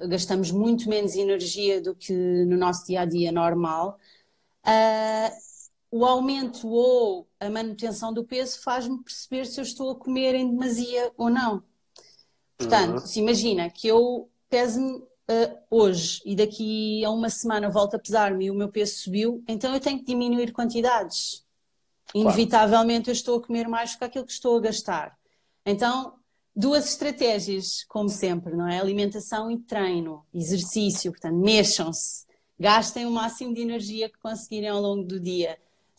[0.08, 4.00] gastamos muito menos energia do que no nosso dia a dia normal,
[4.65, 5.53] uh,
[5.95, 10.49] o aumento ou a manutenção do peso faz-me perceber se eu estou a comer em
[10.49, 11.62] demasia ou não.
[12.58, 13.06] Portanto, uhum.
[13.06, 18.45] se imagina que eu pese-me uh, hoje e daqui a uma semana volto a pesar-me
[18.45, 21.45] e o meu peso subiu, então eu tenho que diminuir quantidades.
[22.08, 22.27] Claro.
[22.27, 25.15] Inevitavelmente eu estou a comer mais do que aquilo que estou a gastar.
[25.63, 26.15] Então,
[26.56, 28.79] duas estratégias, como sempre, não é?
[28.79, 32.25] Alimentação e treino, exercício, portanto, mexam-se,
[32.60, 35.56] gastem o máximo de energia que conseguirem ao longo do dia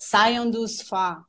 [0.08, 1.24] saiam do sofá.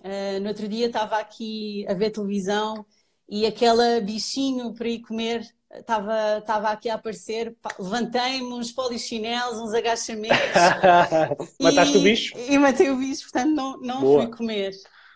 [0.00, 2.84] Uh, no outro dia estava aqui a ver televisão
[3.28, 7.56] e aquele bichinho para ir comer estava, estava aqui a aparecer.
[7.78, 10.38] Levantei-me uns polichinelos, uns agachamentos.
[11.60, 12.38] Mataste e, o bicho?
[12.38, 14.72] E matei o bicho, portanto não, não fui comer.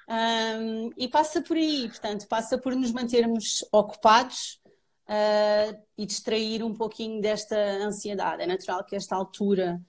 [0.09, 4.61] Um, e passa por aí, portanto, passa por nos mantermos ocupados
[5.09, 8.43] uh, e distrair um pouquinho desta ansiedade.
[8.43, 9.81] É natural que esta altura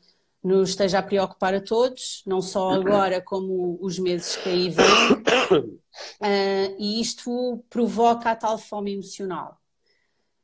[0.47, 5.11] nos esteja a preocupar a todos, não só agora como os meses que aí vêm,
[5.11, 9.59] uh, e isto provoca a tal fome emocional.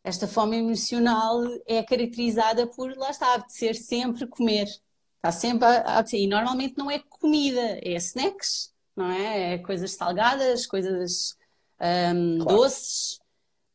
[0.04, 4.68] Esta fome emocional é caracterizada por, lá está, de ser sempre comer.
[5.16, 9.54] Está sempre a, a e normalmente não é comida, é snacks, não é?
[9.54, 11.38] É coisas salgadas, coisas
[11.80, 12.58] um, claro.
[12.58, 13.22] doces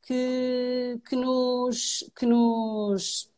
[0.02, 3.30] que, que, nos, que nos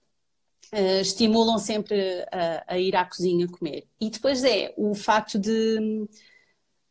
[0.73, 3.87] uh, estimulam sempre a, a, ir à cozinha comer.
[4.01, 6.09] E depois é o facto de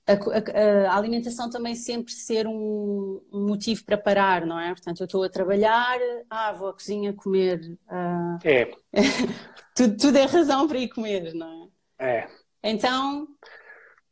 [0.08, 4.70] a, a, a alimentação também sempre ser um, um, motivo para parar, não é?
[4.70, 7.78] Portanto, eu estou a trabalhar, ah, vou à cozinha comer.
[7.88, 8.40] Uh...
[8.44, 8.72] É.
[9.76, 12.20] tudo, tudo é razão para ir comer, não é?
[12.22, 12.30] É.
[12.64, 13.28] Então,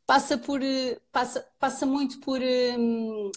[0.06, 0.62] passa por
[1.12, 3.32] passa, passa muito por um,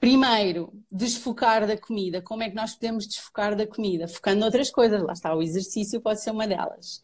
[0.00, 2.22] Primeiro, desfocar da comida.
[2.22, 4.08] Como é que nós podemos desfocar da comida?
[4.08, 5.02] Focando noutras coisas.
[5.02, 7.02] Lá está, o exercício pode ser uma delas.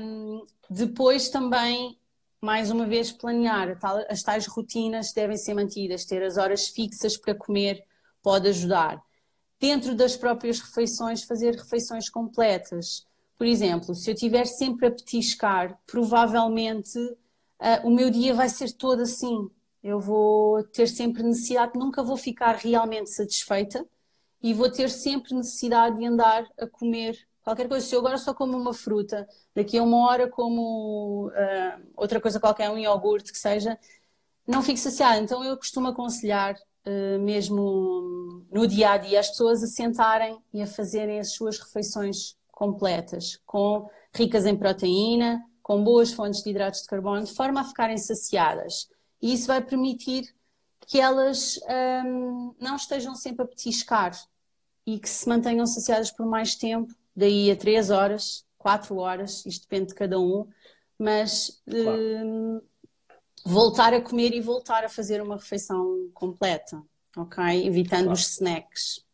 [0.00, 1.98] Um, depois também,
[2.40, 3.78] mais uma vez, planear.
[4.08, 6.06] As tais rotinas devem ser mantidas.
[6.06, 7.84] Ter as horas fixas para comer
[8.22, 9.02] pode ajudar.
[9.60, 13.06] Dentro das próprias refeições, fazer refeições completas.
[13.36, 18.72] Por exemplo, se eu estiver sempre a petiscar, provavelmente uh, o meu dia vai ser
[18.72, 19.50] todo assim
[19.82, 23.84] eu vou ter sempre necessidade, nunca vou ficar realmente satisfeita
[24.42, 27.84] e vou ter sempre necessidade de andar a comer qualquer coisa.
[27.86, 32.40] Se eu agora só como uma fruta, daqui a uma hora como uh, outra coisa
[32.40, 33.78] qualquer, um iogurte que seja,
[34.46, 35.18] não fico saciada.
[35.18, 40.62] Então eu costumo aconselhar uh, mesmo no dia a dia as pessoas a sentarem e
[40.62, 46.82] a fazerem as suas refeições completas, com ricas em proteína, com boas fontes de hidratos
[46.82, 48.88] de carbono, de forma a ficarem saciadas.
[49.22, 50.34] E isso vai permitir
[50.86, 51.58] que elas
[52.04, 54.12] hum, não estejam sempre a petiscar
[54.84, 59.62] e que se mantenham saciadas por mais tempo, daí a 3 horas, 4 horas, isto
[59.62, 60.48] depende de cada um,
[60.98, 61.98] mas claro.
[61.98, 62.60] hum,
[63.44, 66.82] voltar a comer e voltar a fazer uma refeição completa,
[67.16, 67.66] ok?
[67.66, 68.18] Evitando claro.
[68.18, 69.04] os snacks.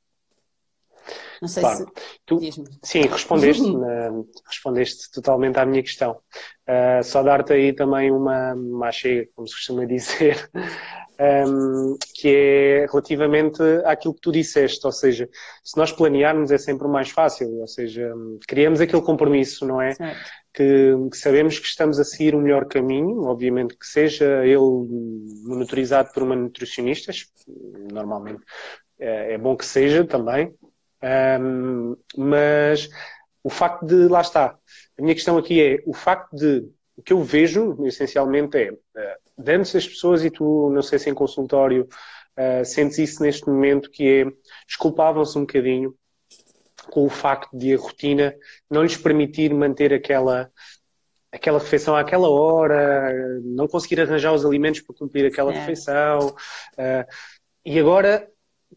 [1.40, 1.78] Não sei claro.
[1.78, 1.86] se.
[2.26, 2.40] Tu,
[2.82, 3.62] sim, respondeste,
[4.46, 6.20] respondeste totalmente à minha questão.
[6.68, 10.50] Uh, só dar-te aí também uma, uma chega, como se costuma dizer,
[11.18, 15.28] um, que é relativamente àquilo que tu disseste, ou seja,
[15.64, 18.12] se nós planearmos é sempre mais fácil, ou seja,
[18.46, 19.94] criamos aquele compromisso, não é?
[20.52, 24.58] Que, que, sabemos que estamos a seguir o melhor caminho, obviamente que seja ele
[25.44, 27.12] monitorizado por uma nutricionista,
[27.92, 28.42] normalmente
[28.98, 30.52] é, é bom que seja também,
[31.02, 32.88] um, mas
[33.42, 34.58] o facto de, lá está,
[34.98, 38.78] a minha questão aqui é o facto de, o que eu vejo essencialmente é, uh,
[39.36, 41.88] dando-se as pessoas, e tu, não sei se em consultório
[42.36, 44.24] uh, sentes isso neste momento, que é,
[44.66, 45.94] desculpavam-se um bocadinho
[46.90, 48.34] com o facto de a rotina
[48.70, 50.50] não lhes permitir manter aquela
[51.30, 53.12] aquela refeição àquela hora,
[53.44, 55.58] não conseguir arranjar os alimentos para cumprir aquela é.
[55.58, 56.28] refeição.
[56.72, 57.04] Uh,
[57.64, 58.26] e agora,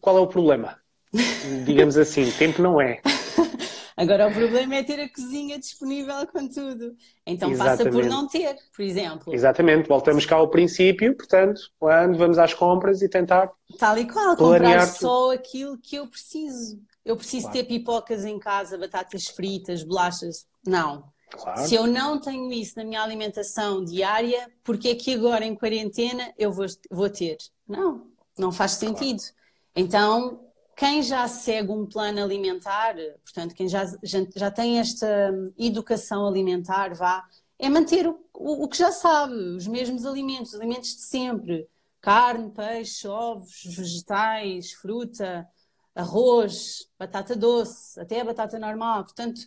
[0.00, 0.81] qual é o problema?
[1.64, 3.00] digamos assim, tempo não é.
[3.96, 6.96] Agora o problema é ter a cozinha disponível com tudo.
[7.26, 7.78] Então Exatamente.
[7.78, 9.34] passa por não ter, por exemplo.
[9.34, 13.50] Exatamente, voltamos cá ao princípio, portanto, quando vamos às compras e tentar.
[13.78, 16.80] Tal e qual, comprar só aquilo que eu preciso.
[17.04, 17.58] Eu preciso claro.
[17.58, 20.46] ter pipocas em casa, batatas fritas, bolachas.
[20.66, 21.04] Não.
[21.30, 21.66] Claro.
[21.66, 26.32] Se eu não tenho isso na minha alimentação diária, porque é que agora em quarentena
[26.38, 27.38] eu vou, vou ter?
[27.66, 28.06] Não,
[28.38, 29.20] não faz sentido.
[29.20, 29.34] Claro.
[29.74, 30.40] Então,
[30.76, 36.94] quem já segue um plano alimentar, portanto, quem já, já, já tem esta educação alimentar,
[36.94, 37.24] vá,
[37.58, 41.68] é manter o, o, o, que já sabe, os mesmos alimentos, alimentos de sempre:
[42.00, 45.46] carne, peixe, ovos, vegetais, fruta,
[45.94, 49.04] arroz, batata doce, até a batata normal.
[49.04, 49.42] Portanto,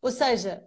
[0.00, 0.62] ou seja,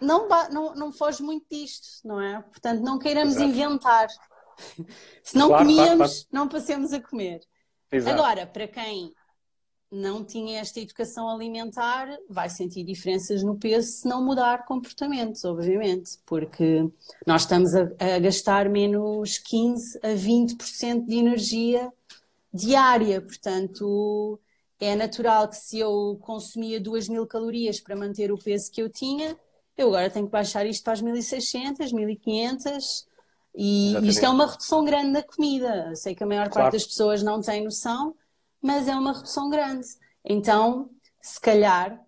[0.00, 2.40] não, não, não foge muito disto, não é?
[2.40, 3.50] Portanto, não queiramos Exato.
[3.50, 4.08] inventar.
[5.22, 6.26] Se não claro, comíamos, claro, claro.
[6.32, 7.40] não passemos a comer.
[7.90, 8.18] Exato.
[8.18, 9.12] Agora, para quem
[9.94, 16.18] não tinha esta educação alimentar, vai sentir diferenças no peso se não mudar comportamentos, obviamente,
[16.26, 16.88] porque
[17.26, 21.92] nós estamos a, a gastar menos 15 a 20% de energia
[22.52, 24.40] diária, portanto
[24.80, 28.90] é natural que se eu consumia 2 mil calorias para manter o peso que eu
[28.90, 29.36] tinha,
[29.76, 33.06] eu agora tenho que baixar isto para as 1600, 1500
[33.56, 34.10] e Exatamente.
[34.12, 35.94] isto é uma redução grande da comida.
[35.94, 36.54] Sei que a maior claro.
[36.54, 38.14] parte das pessoas não tem noção,
[38.64, 39.86] mas é uma redução grande.
[40.24, 40.88] Então,
[41.20, 42.00] se calhar,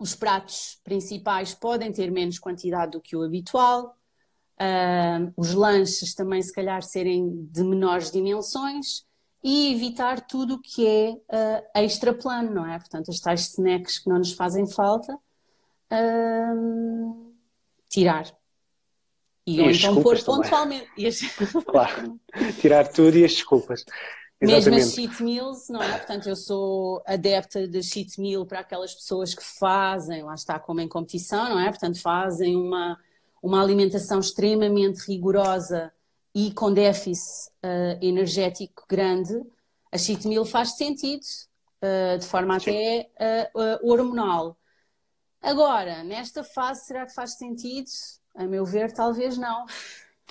[0.00, 3.94] os pratos principais podem ter menos quantidade do que o habitual,
[4.58, 9.04] uh, os lanches também, se calhar, serem de menores dimensões
[9.44, 12.78] e evitar tudo o que é uh, extra plano, não é?
[12.78, 15.14] Portanto, as tais snacks que não nos fazem falta,
[15.92, 17.34] uh,
[17.90, 18.24] tirar.
[19.46, 21.06] E, e ou então pôr pontualmente.
[21.06, 21.20] As...
[21.66, 22.18] Claro,
[22.58, 23.84] tirar tudo e as desculpas.
[24.42, 24.70] Exatamente.
[24.70, 25.98] Mesmo as cheat meals, não é?
[25.98, 30.80] Portanto, eu sou adepta de cheat meal para aquelas pessoas que fazem, lá está, como
[30.80, 31.68] em competição, não é?
[31.68, 32.98] Portanto, fazem uma,
[33.40, 35.92] uma alimentação extremamente rigorosa
[36.34, 39.40] e com déficit uh, energético grande.
[39.92, 41.22] A cheat meal faz sentido,
[41.82, 43.10] uh, de forma até
[43.54, 44.56] uh, hormonal.
[45.40, 47.90] Agora, nesta fase, será que faz sentido?
[48.34, 49.66] A meu ver, talvez não.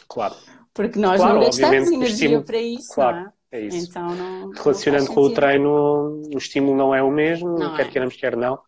[0.08, 0.36] Claro.
[0.74, 3.18] Porque nós claro, não gastamos energia estímulo, para isso, claro.
[3.18, 3.34] não é?
[3.52, 3.90] É isso.
[3.90, 7.88] Então, não, Relacionando não com o treino, o estímulo não é o mesmo, não quer
[7.88, 7.90] é.
[7.90, 8.60] queiramos, quer não.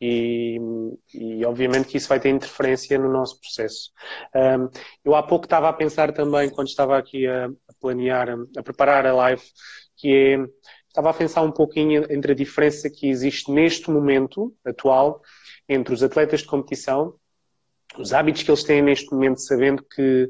[0.00, 0.58] E,
[1.14, 3.92] e, obviamente que isso vai ter interferência no nosso processo.
[4.34, 4.68] Um,
[5.04, 9.06] eu há pouco estava a pensar também, quando estava aqui a, a, planear, a preparar
[9.06, 9.42] a live,
[9.96, 10.44] que é,
[10.88, 15.22] estava a pensar um pouquinho entre a diferença que existe neste momento atual
[15.68, 17.14] entre os atletas de competição,
[17.96, 20.24] os hábitos que eles têm neste momento, sabendo que,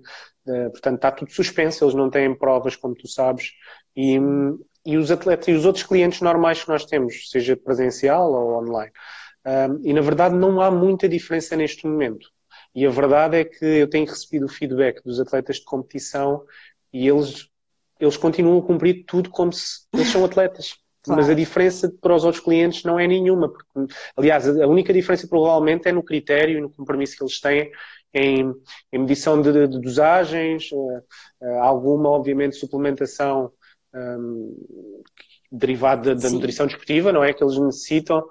[0.47, 3.53] uh, portanto, está tudo suspenso, eles não têm provas, como tu sabes,
[3.97, 4.19] e,
[4.85, 8.93] e os atletas e os outros clientes normais que nós temos, seja presencial ou online.
[9.45, 12.29] Um, e na verdade não há muita diferença neste momento.
[12.75, 16.45] E a verdade é que eu tenho recebido o feedback dos atletas de competição
[16.93, 17.49] e eles,
[18.01, 20.77] eles continuam a cumprir tudo como se eles são atletas.
[21.03, 21.21] Claro.
[21.21, 23.49] Mas a diferença para os outros clientes não é nenhuma.
[23.49, 27.73] Porque, aliás, a única diferença provavelmente é no critério e no compromisso que eles têm
[28.15, 28.55] em,
[28.93, 31.03] em medição de, de dosagens, uh,
[31.41, 33.51] uh, alguma, obviamente, suplementação
[33.95, 35.03] um,
[35.51, 37.33] derivado da, nutrição desportiva, não é?
[37.33, 38.23] Que eles necessitam,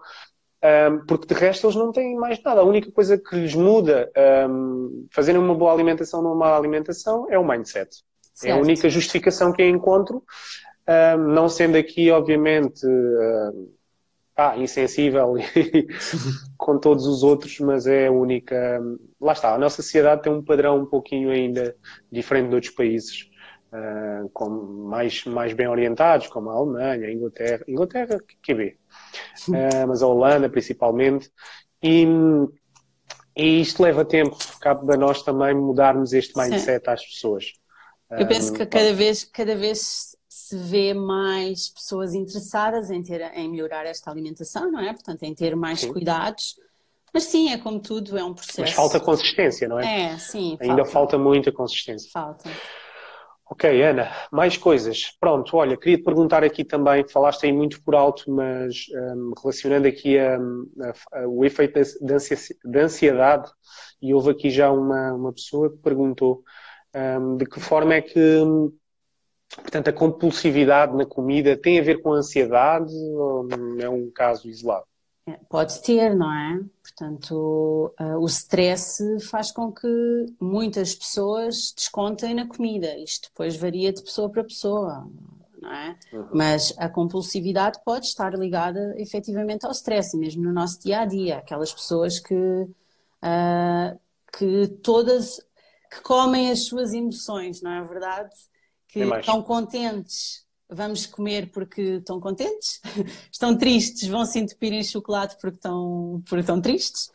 [0.63, 2.61] um, porque de resto eles não têm mais nada.
[2.61, 4.11] A única coisa que lhes muda
[4.49, 8.03] um, fazerem uma boa alimentação ou uma má alimentação é o mindset.
[8.33, 8.53] Certo.
[8.53, 10.23] É a única justificação que eu encontro,
[11.33, 12.85] não sendo aqui, obviamente,
[14.35, 15.35] ah, insensível
[16.57, 18.81] com todos os outros, mas é a única.
[19.19, 21.75] Lá está, a nossa sociedade tem um padrão um pouquinho ainda
[22.11, 23.30] diferente de outros países
[23.71, 29.87] uh, com mais, mais bem orientados, como a Alemanha, a Inglaterra, Inglaterra, que é uh,
[29.87, 31.31] mas a Holanda principalmente,
[31.81, 32.05] e,
[33.35, 36.91] e isto leva tempo, cabe a nós também mudarmos este mindset Sim.
[36.91, 37.53] às pessoas.
[38.11, 43.49] Eu penso que cada vez, cada vez se vê mais pessoas interessadas em, ter, em
[43.49, 44.91] melhorar esta alimentação, não é?
[44.91, 45.91] Portanto, em ter mais sim.
[45.93, 46.57] cuidados.
[47.13, 48.61] Mas sim, é como tudo, é um processo.
[48.61, 50.13] Mas falta consistência, não é?
[50.13, 50.57] É, sim.
[50.61, 52.09] Ainda falta, falta muita consistência.
[52.11, 52.49] Falta.
[53.51, 55.11] Ok, Ana, mais coisas.
[55.19, 59.89] Pronto, olha, queria te perguntar aqui também, falaste aí muito por alto, mas um, relacionando
[59.89, 63.51] aqui a, a, a, o efeito de ansiedade,
[64.01, 66.41] e houve aqui já uma, uma pessoa que perguntou
[66.95, 68.39] um, de que forma é que,
[69.57, 73.49] portanto, a compulsividade na comida tem a ver com a ansiedade ou
[73.81, 74.85] é um caso isolado?
[75.27, 76.59] É, pode ter, não é?
[76.81, 79.87] Portanto, uh, o stress faz com que
[80.39, 82.97] muitas pessoas descontem na comida.
[82.97, 85.07] Isto depois varia de pessoa para pessoa.
[85.61, 85.97] não é?
[86.11, 86.27] Uhum.
[86.33, 91.37] Mas a compulsividade pode estar ligada efetivamente ao stress, mesmo no nosso dia a dia.
[91.37, 93.99] Aquelas pessoas que, uh,
[94.35, 95.39] que todas
[95.91, 98.33] que comem as suas emoções, não é verdade?
[98.87, 102.81] Que estão contentes, vamos comer porque estão contentes,
[103.31, 107.11] estão tristes, vão se entupir em chocolate porque estão, porque estão tristes.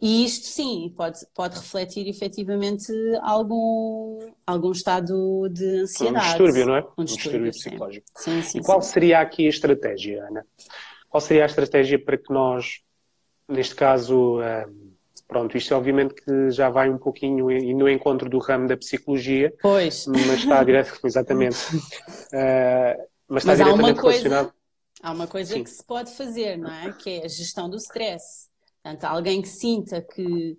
[0.00, 6.24] E isto sim, pode, pode refletir efetivamente algum, algum estado de ansiedade.
[6.24, 6.86] Um distúrbio, não é?
[6.96, 8.06] Um distúrbio, um distúrbio psicológico.
[8.14, 8.92] Sim, sim, e qual sim.
[8.92, 10.46] seria aqui a estratégia, Ana?
[11.08, 12.80] Qual seria a estratégia para que nós,
[13.48, 14.92] neste caso, um,
[15.28, 19.54] pronto, isto obviamente que já vai um pouquinho no encontro do ramo da psicologia.
[19.60, 20.06] Pois.
[20.06, 21.58] Mas está direto, exatamente.
[21.76, 24.54] Uh, mas está mas há uma coisa,
[25.02, 25.62] há uma coisa sim.
[25.62, 26.92] que se pode fazer, não é?
[26.92, 28.48] Que é a gestão do stress.
[28.82, 30.56] Portanto, alguém que sinta que,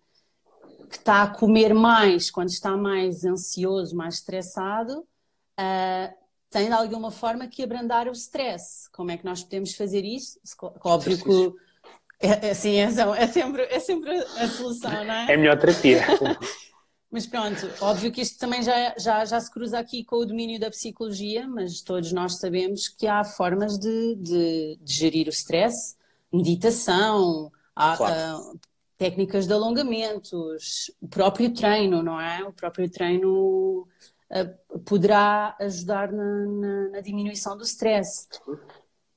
[0.87, 6.19] que está a comer mais quando está mais ansioso, mais estressado, uh,
[6.51, 8.89] tem de alguma forma que abrandar o stress.
[8.91, 10.39] Como é que nós podemos fazer isso?
[10.83, 11.68] Óbvio que
[12.19, 15.31] é, é, assim, é, é, sempre, é sempre a solução, não é?
[15.31, 16.01] É a melhor terapia.
[17.11, 20.59] Mas pronto, óbvio que isto também já, já, já se cruza aqui com o domínio
[20.59, 25.95] da psicologia, mas todos nós sabemos que há formas de, de, de gerir o stress,
[26.31, 28.41] meditação, Há claro.
[28.41, 28.59] uh,
[28.97, 32.43] técnicas de alongamentos, o próprio treino, não é?
[32.43, 33.87] O próprio treino
[34.29, 38.27] uh, poderá ajudar na, na, na, diminuição do stress.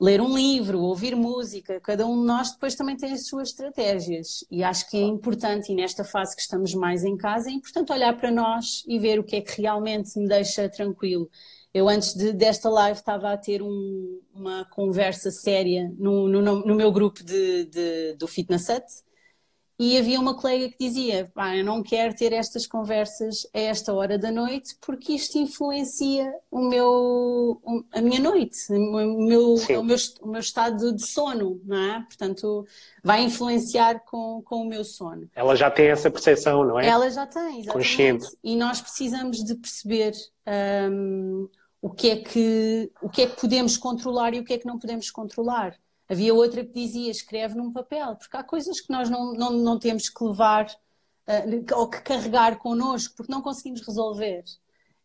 [0.02, 4.44] Ler um livro, ouvir música, cada um de nós depois também tem as suas estratégias.
[4.50, 7.92] E acho que é importante, e nesta fase que estamos mais em casa, é importante
[7.92, 11.30] olhar para nós e ver o que é que realmente me deixa tranquilo.
[11.72, 16.74] Eu, antes de, desta live, estava a ter um, uma conversa séria no, no, no
[16.74, 18.84] meu grupo de, de, do Fitness Hut
[19.82, 24.16] e havia uma colega que dizia: eu não quero ter estas conversas a esta hora
[24.16, 27.60] da noite porque isto influencia o meu,
[27.92, 32.00] a minha noite, o meu, o meu, o meu estado de sono, não é?
[32.02, 32.64] Portanto,
[33.02, 35.28] vai influenciar com, com o meu sono.
[35.34, 36.86] Ela já tem essa percepção, não é?
[36.86, 37.72] Ela já tem, exatamente.
[37.72, 38.26] Consciente.
[38.44, 40.12] E nós precisamos de perceber.
[40.46, 41.48] Um,
[41.84, 44.66] o que é que, o que é que podemos controlar e o que é que
[44.66, 45.76] não podemos controlar.
[46.12, 49.78] Havia outra que dizia, escreve num papel, porque há coisas que nós não, não, não
[49.78, 54.44] temos que levar uh, ou que carregar connosco, porque não conseguimos resolver.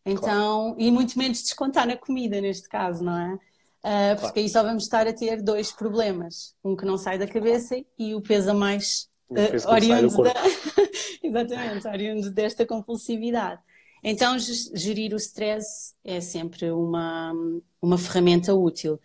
[0.04, 0.76] Então, claro.
[0.78, 3.34] e muito menos descontar na comida, neste caso, não é?
[3.34, 4.40] Uh, porque claro.
[4.40, 6.54] aí só vamos estar a ter dois problemas.
[6.62, 10.34] Um que não sai da cabeça e o peso a mais uh, oriundo, da...
[11.24, 13.62] Exatamente, oriundo desta compulsividade.
[14.04, 17.32] Então, gerir o stress é sempre uma,
[17.80, 19.00] uma ferramenta útil.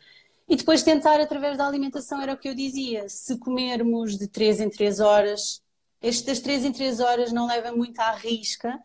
[0.47, 3.07] E depois tentar, através da alimentação, era o que eu dizia.
[3.07, 5.61] Se comermos de 3 em 3 horas,
[6.01, 8.77] este das 3 em 3 horas não leva muito à risca.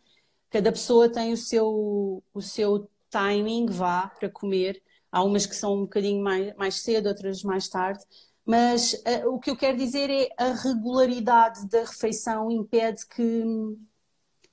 [0.50, 4.82] Cada pessoa tem o seu, o seu timing, vá, para comer.
[5.10, 8.04] Há umas que são um bocadinho mais, mais cedo, outras mais tarde.
[8.44, 13.44] Mas uh, o que eu quero dizer é a regularidade da refeição impede que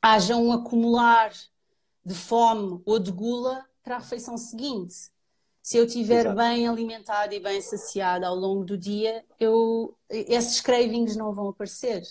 [0.02, 1.32] haja um acumular
[2.04, 5.15] de fome ou de gula para a refeição seguinte.
[5.66, 11.16] Se eu estiver bem alimentada e bem saciada ao longo do dia, eu, esses cravings
[11.16, 12.04] não vão aparecer.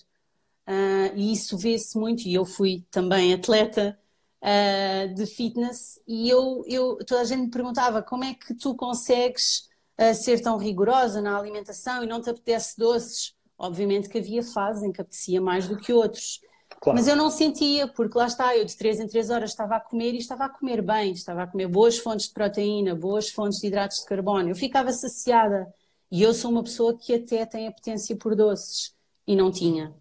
[0.66, 2.26] Uh, e isso vê-se muito.
[2.26, 3.96] E eu fui também atleta
[4.42, 8.74] uh, de fitness e eu, eu, toda a gente me perguntava como é que tu
[8.74, 9.68] consegues
[10.00, 13.36] uh, ser tão rigorosa na alimentação e não te apetece doces.
[13.56, 16.40] Obviamente que havia fases em que apetecia mais do que outros.
[16.84, 16.98] Claro.
[16.98, 19.80] Mas eu não sentia, porque lá está, eu de 3 em 3 horas estava a
[19.80, 23.58] comer e estava a comer bem, estava a comer boas fontes de proteína, boas fontes
[23.58, 24.50] de hidratos de carbono.
[24.50, 25.66] Eu ficava saciada.
[26.12, 28.94] E eu sou uma pessoa que até tem apetência por doces
[29.26, 29.94] e não tinha.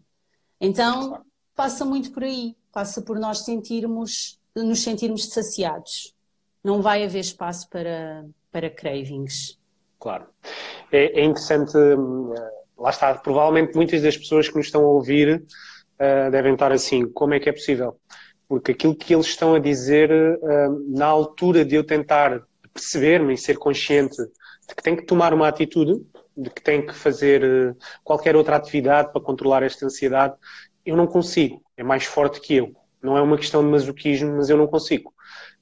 [0.60, 1.24] Então,
[1.56, 2.54] passa muito por aí.
[2.70, 6.14] Passa por nós sentirmos, nos sentirmos saciados.
[6.62, 9.58] Não vai haver espaço para, para cravings.
[10.02, 10.26] Claro.
[10.92, 12.34] É, é interessante, hum,
[12.78, 15.46] lá está, provavelmente muitas das pessoas que nos estão a ouvir
[16.04, 17.98] uh, devem estar assim, como é que é possível?
[18.48, 22.44] Porque aquilo que eles estão a dizer, uh, na altura de eu tentar
[22.74, 26.94] perceber-me e ser consciente de que tenho que tomar uma atitude, de que tenho que
[26.94, 30.36] fazer uh, qualquer outra atividade para controlar esta ansiedade,
[30.86, 31.62] eu não consigo.
[31.78, 32.72] É mais forte que eu.
[33.02, 35.14] Não é uma questão de masoquismo, mas eu não consigo.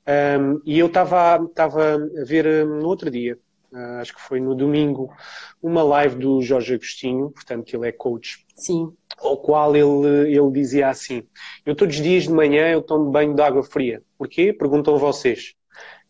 [0.07, 3.37] Um, e eu estava a ver no outro dia,
[3.73, 5.13] uh, acho que foi no domingo,
[5.61, 8.45] uma live do Jorge Agostinho, portanto, ele é coach.
[8.55, 11.23] Sim ao qual ele, ele dizia assim:
[11.65, 14.01] Eu todos os dias de manhã eu tomo banho de água fria.
[14.17, 14.51] Porquê?
[14.51, 15.53] Perguntam vocês.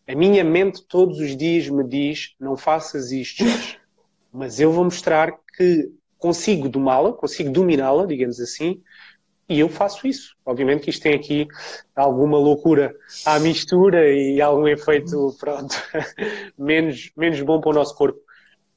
[0.08, 3.80] A minha mente todos os dias me diz: Não faças isto, Jorge.
[4.32, 8.82] Mas eu vou mostrar que consigo domá-la, consigo dominá-la, digamos assim,
[9.48, 10.36] e eu faço isso.
[10.46, 11.48] Obviamente que isto tem aqui
[11.96, 15.76] alguma loucura à mistura e algum efeito, pronto,
[16.58, 18.20] menos, menos bom para o nosso corpo.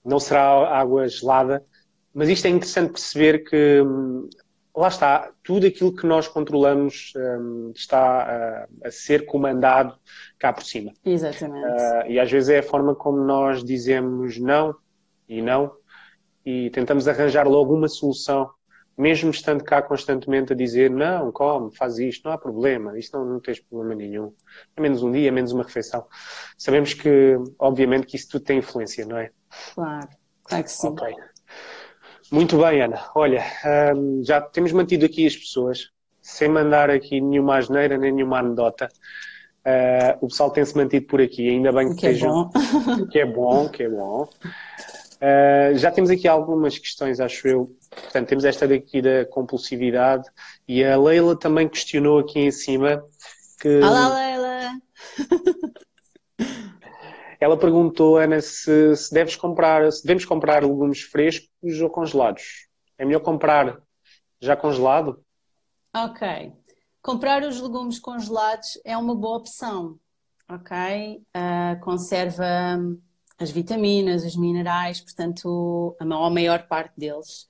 [0.05, 1.65] Não será água gelada,
[2.12, 4.29] mas isto é interessante perceber que, hum,
[4.77, 9.95] lá está, tudo aquilo que nós controlamos um, está a, a, ser comandado
[10.39, 10.93] cá por cima.
[11.05, 11.67] Exatamente.
[11.67, 14.75] Uh, e às vezes é a forma como nós dizemos não
[15.29, 15.73] e não
[16.45, 18.51] e tentamos arranjar logo uma solução
[18.97, 23.24] mesmo estando cá constantemente a dizer não, come, faz isto, não há problema, isto não,
[23.24, 24.32] não tens problema nenhum.
[24.76, 26.07] É menos um dia, é menos uma refeição.
[26.57, 29.30] Sabemos que, obviamente, que isso tudo tem influência, não é?
[29.74, 30.09] Claro,
[30.45, 30.88] claro que sim.
[30.88, 31.14] Ok.
[32.30, 33.11] Muito bem, Ana.
[33.14, 33.45] Olha,
[33.95, 35.90] hum, já temos mantido aqui as pessoas,
[36.20, 38.88] sem mandar aqui nenhuma asneira, nem nenhuma anedota.
[39.66, 42.51] Uh, o pessoal tem-se mantido por aqui, ainda bem que, que é bom.
[43.11, 44.28] que é bom, que é bom.
[45.17, 47.77] Uh, já temos aqui algumas questões, acho eu.
[47.91, 50.29] Portanto, temos esta daqui da compulsividade
[50.67, 53.03] e a Leila também questionou aqui em cima
[53.61, 53.81] que.
[53.81, 54.81] Olá, Leila!
[57.41, 62.69] Ela perguntou, Ana, se, se, deves comprar, se devemos comprar legumes frescos ou congelados.
[62.97, 63.79] É melhor comprar
[64.41, 65.23] já congelado?
[65.95, 66.53] Ok.
[67.03, 69.99] Comprar os legumes congelados é uma boa opção.
[70.49, 71.23] Ok?
[71.37, 72.79] Uh, conserva
[73.39, 77.49] as vitaminas, os minerais, portanto, a maior, parte deles.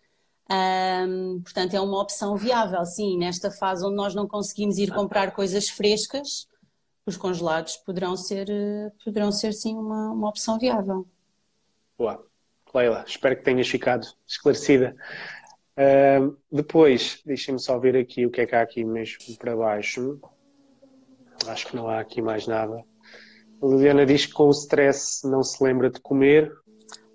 [0.51, 3.19] Um, portanto, é uma opção viável, sim.
[3.19, 6.49] Nesta fase onde nós não conseguimos ir comprar coisas frescas,
[7.07, 8.47] os congelados poderão ser,
[9.05, 11.07] poderão ser sim, uma, uma opção viável.
[11.99, 12.25] Boa.
[12.75, 14.97] Leila, espero que tenhas ficado esclarecida.
[15.77, 20.21] Uh, depois, deixem-me só ver aqui o que é que há aqui mesmo para baixo.
[21.47, 22.85] Acho que não há aqui mais nada.
[23.63, 26.53] A Liliana diz que com o stress não se lembra de comer.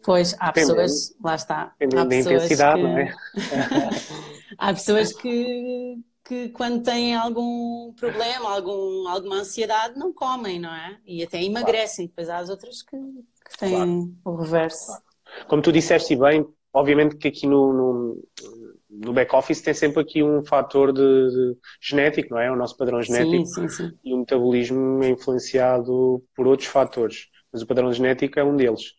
[0.04, 1.74] Pois, há pessoas, lá está.
[1.80, 2.84] Dependendo da intensidade, que...
[2.88, 3.14] não é?
[4.58, 10.98] há pessoas que, que quando têm algum problema, algum, alguma ansiedade, não comem, não é?
[11.06, 12.08] E até emagrecem.
[12.08, 12.10] Claro.
[12.10, 14.14] Depois há as outras que, que têm claro.
[14.26, 14.86] o reverso.
[14.88, 15.04] Claro.
[15.48, 18.24] Como tu disseste bem, obviamente que aqui no, no,
[19.00, 22.52] no back-office tem sempre aqui um fator de, de, genético, não é?
[22.52, 23.46] O nosso padrão genético.
[23.46, 23.98] Sim, sim, sim.
[24.04, 27.28] E o metabolismo é influenciado por outros fatores.
[27.52, 28.94] Mas o padrão genético é um deles.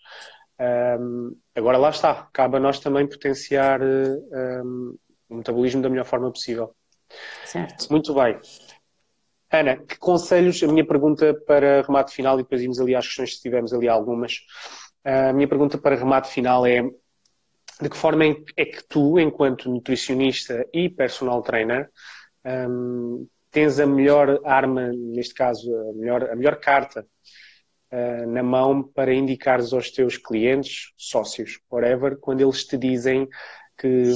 [0.98, 2.28] Um, agora lá está.
[2.32, 4.96] Cabe a nós também potenciar um,
[5.28, 6.74] o metabolismo da melhor forma possível.
[7.44, 7.90] Certo.
[7.90, 8.40] Muito bem.
[9.52, 13.36] Ana, que conselhos, a minha pergunta para remate final, e depois irmos ali às questões
[13.36, 14.38] se tivermos ali algumas.
[15.04, 16.82] A minha pergunta para remate final é
[17.80, 21.90] de que forma é que tu, enquanto nutricionista e personal trainer,
[22.44, 27.06] um, tens a melhor arma, neste caso, a melhor, a melhor carta
[27.92, 33.28] uh, na mão para indicares aos teus clientes, sócios, whatever, quando eles te dizem
[33.78, 34.12] que,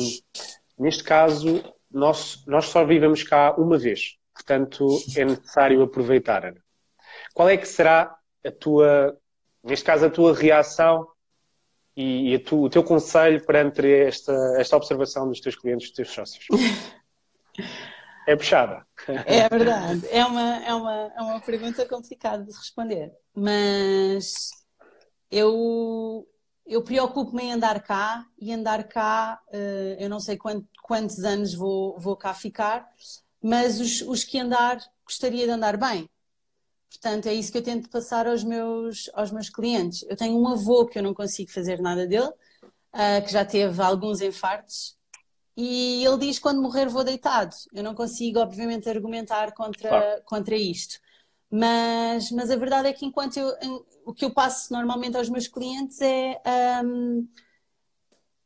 [0.78, 4.86] neste caso, nós, nós só vivemos cá uma vez, portanto
[5.16, 6.54] é necessário aproveitar.
[7.32, 9.16] Qual é que será a tua,
[9.62, 11.08] neste caso, a tua reação
[11.97, 16.11] e, e tu, o teu conselho perante esta, esta observação dos teus clientes, dos teus
[16.11, 16.47] sócios?
[18.26, 18.86] É puxada.
[19.26, 20.07] É verdade.
[20.11, 23.12] É uma, é, uma, é uma pergunta complicada de responder.
[23.34, 24.51] Mas
[25.30, 26.26] eu,
[26.66, 31.55] eu preocupo-me em andar cá e andar cá, eh, eu não sei quantos, quantos anos
[31.55, 32.88] vou, vou cá ficar,
[33.42, 36.09] mas os, os que andar, gostaria de andar bem.
[36.95, 40.05] Portanto, é isso que eu tento passar aos meus, aos meus clientes.
[40.09, 43.82] Eu tenho um avô que eu não consigo fazer nada dele, uh, que já teve
[43.82, 44.97] alguns infartos,
[45.57, 47.55] e ele diz: quando morrer, vou deitado.
[47.72, 50.22] Eu não consigo, obviamente, argumentar contra, claro.
[50.24, 51.01] contra isto.
[51.51, 55.47] Mas, mas a verdade é que enquanto eu, o que eu passo normalmente aos meus
[55.47, 56.40] clientes é
[56.84, 57.28] um,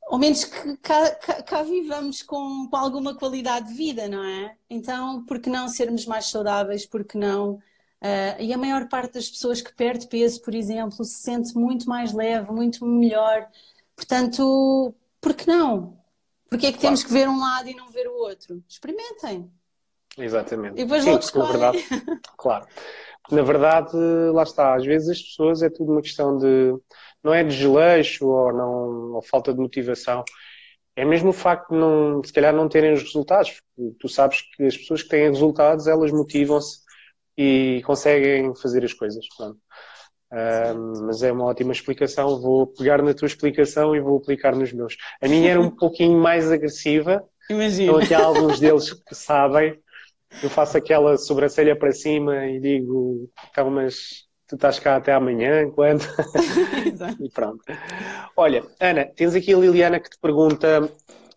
[0.09, 4.57] ao menos que cá, cá, cá, vivamos com, com alguma qualidade de vida, não é?
[4.68, 6.84] Então, por que não sermos mais saudáveis?
[6.84, 7.59] Por que não
[8.01, 11.88] Uh, e a maior parte das pessoas que perde peso, por exemplo, se sente muito
[11.88, 13.49] mais leve, muito melhor.
[13.96, 15.99] Portanto, por que não?
[16.49, 16.96] Porque é que claro.
[16.96, 18.62] temos que ver um lado e não ver o outro?
[18.68, 19.51] Experimentem.
[20.16, 20.80] Exatamente.
[20.80, 21.78] E depois Sim, logo na verdade,
[22.38, 22.66] claro.
[23.30, 23.96] Na verdade,
[24.32, 26.74] lá está, às vezes as pessoas é tudo uma questão de
[27.22, 30.24] não é de desleixo ou não ou falta de motivação.
[30.96, 33.61] É mesmo o facto de não, se calhar não terem os resultados.
[34.01, 36.80] Tu sabes que as pessoas que têm resultados, elas motivam-se
[37.39, 39.24] e conseguem fazer as coisas.
[39.41, 42.41] Uh, mas é uma ótima explicação.
[42.41, 44.97] Vou pegar na tua explicação e vou aplicar nos meus.
[45.22, 47.22] A minha era um pouquinho mais agressiva.
[47.49, 47.93] Imagina.
[47.93, 49.78] Então, aqui há alguns deles que sabem.
[50.43, 55.70] Eu faço aquela sobrancelha para cima e digo: então, mas tu estás cá até amanhã,
[55.70, 56.03] quando?
[57.22, 57.62] e pronto.
[58.36, 60.91] Olha, Ana, tens aqui a Liliana que te pergunta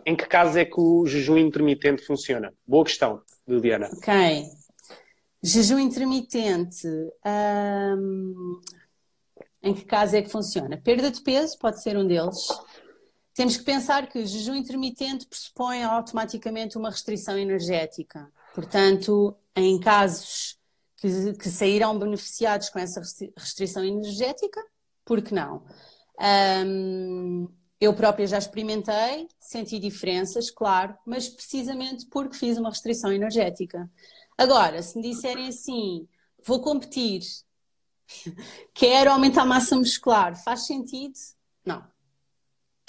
[0.03, 2.51] em que caso é que o jejum intermitente funciona?
[2.65, 3.87] Boa questão, Liliana.
[3.93, 4.11] Ok.
[5.43, 6.87] Jejum intermitente.
[7.97, 8.61] Hum,
[9.63, 10.77] em que caso é que funciona?
[10.77, 12.47] Perda de peso pode ser um deles.
[13.33, 18.29] Temos que pensar que jejum intermitente pressupõe automaticamente uma restrição energética.
[18.53, 20.59] Portanto, em casos
[20.97, 23.01] que, que sairão beneficiados com essa
[23.37, 24.61] restrição energética,
[25.05, 25.63] por que não?
[26.65, 27.47] Um,
[27.79, 33.89] eu própria já experimentei, senti diferenças, claro, mas precisamente porque fiz uma restrição energética.
[34.41, 36.07] Agora, se me disserem assim,
[36.43, 37.21] vou competir,
[38.73, 41.13] quero aumentar a massa muscular, faz sentido?
[41.63, 41.83] Não.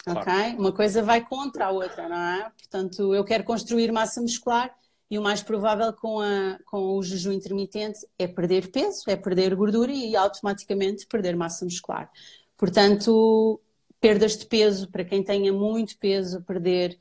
[0.03, 0.21] Claro.
[0.21, 0.57] Ok?
[0.59, 2.51] Uma coisa vai contra a outra, não é?
[2.57, 4.75] Portanto, eu quero construir massa muscular
[5.11, 9.55] e o mais provável com, a, com o jejum intermitente é perder peso, é perder
[9.55, 12.11] gordura e automaticamente perder massa muscular.
[12.57, 13.61] Portanto,
[14.01, 16.99] perdas de peso, para quem tenha muito peso, perder,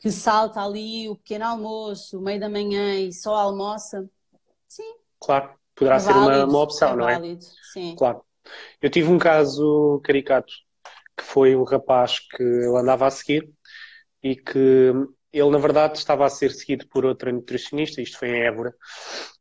[0.00, 4.08] que salta ali o pequeno almoço, o meio da manhã e só almoça,
[4.66, 4.94] sim.
[5.20, 7.14] Claro, poderá é ser válido, uma, uma opção, é não é?
[7.14, 7.72] válido, é?
[7.72, 7.94] Sim.
[7.96, 8.24] Claro.
[8.80, 10.52] Eu tive um caso caricato,
[11.16, 13.48] que foi um rapaz que eu andava a seguir
[14.22, 14.92] e que
[15.32, 18.74] ele, na verdade, estava a ser seguido por outra nutricionista, isto foi em Évora,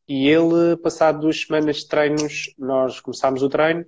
[0.07, 3.85] e ele, passado duas semanas de treinos, nós começámos o treino,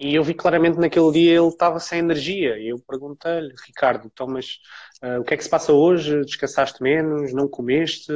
[0.00, 2.58] e eu vi claramente naquele dia ele estava sem energia.
[2.58, 4.58] E eu perguntei-lhe, Ricardo, então, mas
[5.02, 6.24] uh, o que é que se passa hoje?
[6.24, 7.34] Descansaste menos?
[7.34, 8.10] Não comeste?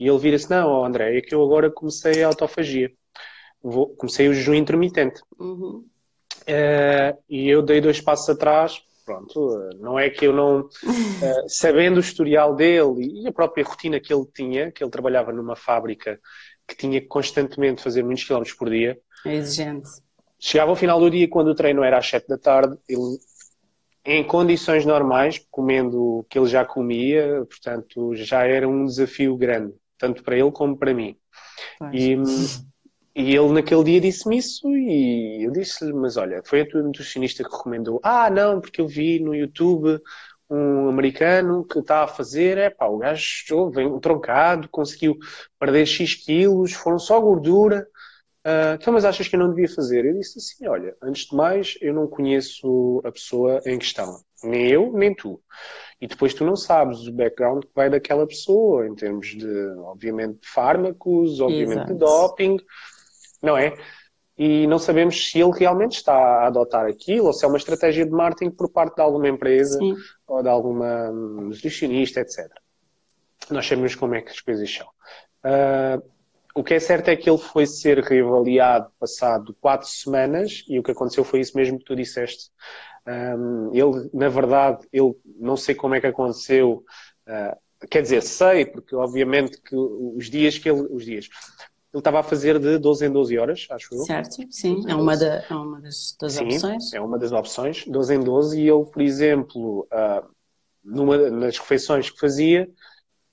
[0.00, 2.90] E ele vira-se, não, André, é que eu agora comecei a autofagia.
[3.62, 5.20] Vou, comecei o jejum intermitente.
[5.38, 5.84] Uhum.
[6.42, 10.68] Uh, e eu dei dois passos atrás, pronto, não é que eu não, uh,
[11.46, 15.54] sabendo o historial dele e a própria rotina que ele tinha, que ele trabalhava numa
[15.54, 16.18] fábrica
[16.66, 18.98] que tinha que constantemente fazer muitos quilómetros por dia.
[19.26, 19.90] É exigente.
[20.44, 23.16] Chegava ao final do dia, quando o treino era às 7 da tarde, ele,
[24.04, 29.72] em condições normais, comendo o que ele já comia, portanto, já era um desafio grande,
[29.96, 31.16] tanto para ele como para mim.
[31.92, 32.16] E,
[33.14, 37.44] e ele naquele dia disse-me isso e eu disse-lhe, mas olha, foi a tua nutricionista
[37.44, 38.00] que recomendou.
[38.02, 40.00] Ah, não, porque eu vi no YouTube
[40.50, 45.16] um americano que está a fazer, é pá, o gajo vem troncado, conseguiu
[45.56, 47.86] perder X quilos, foram só gordura.
[48.44, 50.04] Uh, então, mas achas que eu não devia fazer?
[50.04, 54.20] Eu disse assim, olha, antes de mais, eu não conheço a pessoa em questão.
[54.42, 55.40] Nem eu, nem tu.
[56.00, 60.40] E depois tu não sabes o background que vai daquela pessoa, em termos de, obviamente,
[60.40, 61.92] de fármacos, obviamente Exato.
[61.92, 62.56] de doping
[63.42, 63.76] não é?
[64.38, 68.06] E não sabemos se ele realmente está a adotar aquilo ou se é uma estratégia
[68.06, 69.94] de marketing por parte de alguma empresa Sim.
[70.26, 72.48] ou de alguma nutricionista, etc.
[73.50, 74.86] Nós sabemos como é que as coisas são.
[75.44, 76.02] Uh,
[76.54, 80.82] o que é certo é que ele foi ser reavaliado passado quatro semanas e o
[80.82, 82.50] que aconteceu foi isso mesmo que tu disseste.
[83.06, 86.84] Um, ele, na verdade, ele não sei como é que aconteceu.
[87.26, 90.86] Uh, quer dizer, sei, porque obviamente que os dias que ele.
[90.90, 91.28] Os dias.
[91.92, 93.98] Ele estava a fazer de 12 em 12 horas, acho eu.
[94.04, 96.92] Certo, sim, é uma, da, é uma das, das sim, opções.
[96.94, 100.26] É uma das opções, 12 em 12, e ele, por exemplo, uh,
[100.82, 102.66] numa, nas refeições que fazia,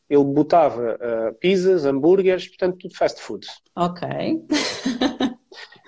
[0.10, 3.48] ele botava uh, pizzas, hambúrgueres, portanto, tudo fast food.
[3.76, 4.08] Ok.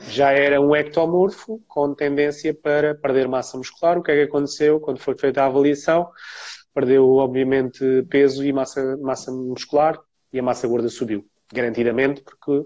[0.09, 3.97] Já era um ectomorfo com tendência para perder massa muscular.
[3.97, 6.09] O que é que aconteceu quando foi feita a avaliação?
[6.73, 9.99] Perdeu, obviamente, peso e massa, massa muscular
[10.31, 12.65] e a massa gorda subiu garantidamente, porque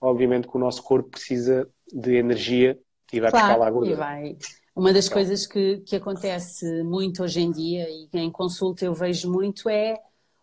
[0.00, 2.78] obviamente que o nosso corpo precisa de energia
[3.12, 3.92] e vai claro, buscar lá a gordura.
[3.92, 4.36] E vai.
[4.74, 5.16] Uma das então.
[5.16, 9.96] coisas que, que acontece muito hoje em dia e em consulta eu vejo muito é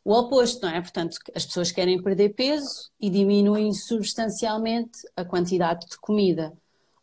[0.04, 0.82] o oposto, não é?
[0.82, 6.54] Portanto, as pessoas querem perder peso e diminuem substancialmente a quantidade de comida.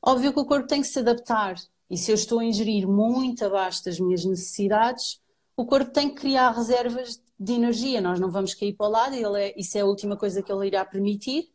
[0.03, 1.57] Óbvio que o corpo tem que se adaptar
[1.91, 5.21] e se eu estou a ingerir muito abaixo das minhas necessidades,
[5.57, 9.15] o corpo tem que criar reservas de energia, nós não vamos cair para o lado,
[9.15, 11.51] ele é, isso é a última coisa que ele irá permitir.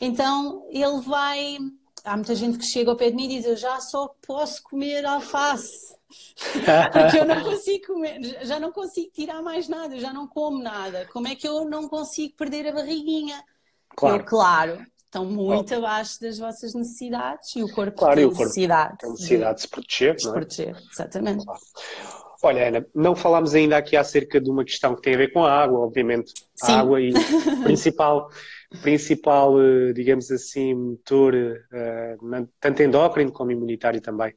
[0.00, 1.58] Então ele vai.
[2.04, 4.62] Há muita gente que chega ao pé de mim e diz: Eu já só posso
[4.62, 5.94] comer alface.
[6.92, 10.62] Porque eu não consigo comer, já não consigo tirar mais nada, eu já não como
[10.62, 11.06] nada.
[11.12, 13.42] Como é que eu não consigo perder a barriguinha?
[13.96, 14.16] Claro.
[14.16, 15.78] Eu, claro, estão muito oh.
[15.78, 19.68] abaixo das vossas necessidades e o corpo claro, tem necessidade, tem necessidade de, de se
[19.68, 20.14] proteger.
[20.14, 21.44] De se proteger, exatamente.
[21.44, 21.60] Claro.
[22.42, 25.44] Olha, Ana, não falámos ainda aqui acerca de uma questão que tem a ver com
[25.44, 26.32] a água, obviamente.
[26.54, 26.72] Sim.
[26.72, 27.12] A água e
[27.64, 28.30] principal,
[28.82, 34.34] principal, eh, digamos assim, motor, uh, tanto endócrino como imunitário também.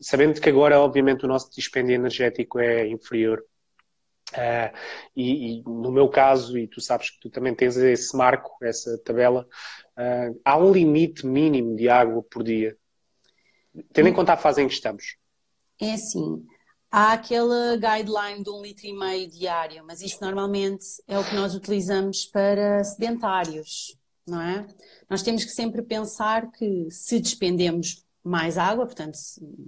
[0.00, 3.44] Sabendo que agora, obviamente, o nosso dispêndio energético é inferior.
[4.32, 4.74] Uh,
[5.14, 8.98] e, e, no meu caso, e tu sabes que tu também tens esse marco, essa
[9.04, 9.46] tabela,
[9.98, 12.76] uh, há um limite mínimo de água por dia,
[13.92, 14.14] tendo em hum.
[14.14, 15.16] conta a fase em que estamos.
[15.80, 16.46] É assim,
[16.92, 21.34] há aquela guideline de um litro e meio diário, mas isso normalmente é o que
[21.34, 24.66] nós utilizamos para sedentários, não é?
[25.08, 29.18] Nós temos que sempre pensar que se despendemos mais água, portanto,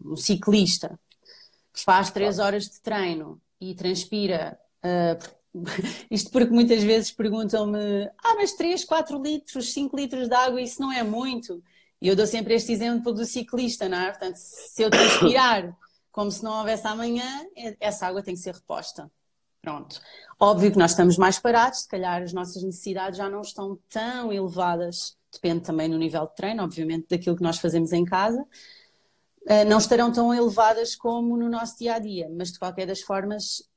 [0.05, 1.01] um ciclista
[1.73, 4.59] que faz três horas de treino e transpira.
[4.85, 5.35] Uh,
[6.11, 10.81] isto porque muitas vezes perguntam-me: ah, mas 3, 4 litros, 5 litros de água, isso
[10.81, 11.63] não é muito?
[12.01, 14.11] E eu dou sempre este exemplo do ciclista, não é?
[14.11, 15.75] Portanto, se eu transpirar
[16.15, 19.11] como se não houvesse amanhã, é, essa água tem que ser reposta.
[19.61, 20.01] Pronto.
[20.39, 24.33] Óbvio que nós estamos mais parados, se calhar as nossas necessidades já não estão tão
[24.33, 28.47] elevadas, depende também do nível de treino, obviamente, daquilo que nós fazemos em casa,
[29.49, 33.01] eh, não estarão tão elevadas como no nosso dia a dia, mas de qualquer das
[33.01, 33.69] formas,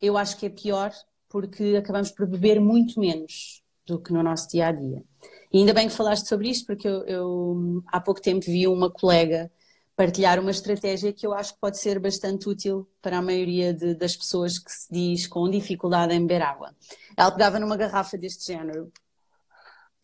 [0.00, 0.92] eu acho que é pior
[1.28, 5.04] porque acabamos por beber muito menos do que no nosso dia a dia.
[5.52, 8.90] E ainda bem que falaste sobre isto, porque eu, eu há pouco tempo vi uma
[8.90, 9.48] colega
[9.96, 13.94] partilhar uma estratégia que eu acho que pode ser bastante útil para a maioria de,
[13.94, 16.74] das pessoas que se diz com dificuldade em beber água.
[17.16, 18.92] Ela pegava numa garrafa deste género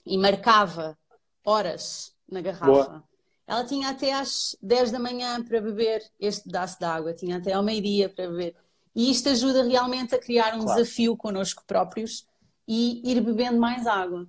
[0.07, 0.97] e marcava
[1.45, 2.66] horas na garrafa.
[2.66, 3.05] Boa.
[3.47, 7.53] Ela tinha até às 10 da manhã para beber este pedaço de água, tinha até
[7.53, 8.55] ao meio-dia para beber.
[8.95, 10.80] E isto ajuda realmente a criar um claro.
[10.80, 12.26] desafio connosco próprios
[12.66, 14.28] e ir bebendo mais água.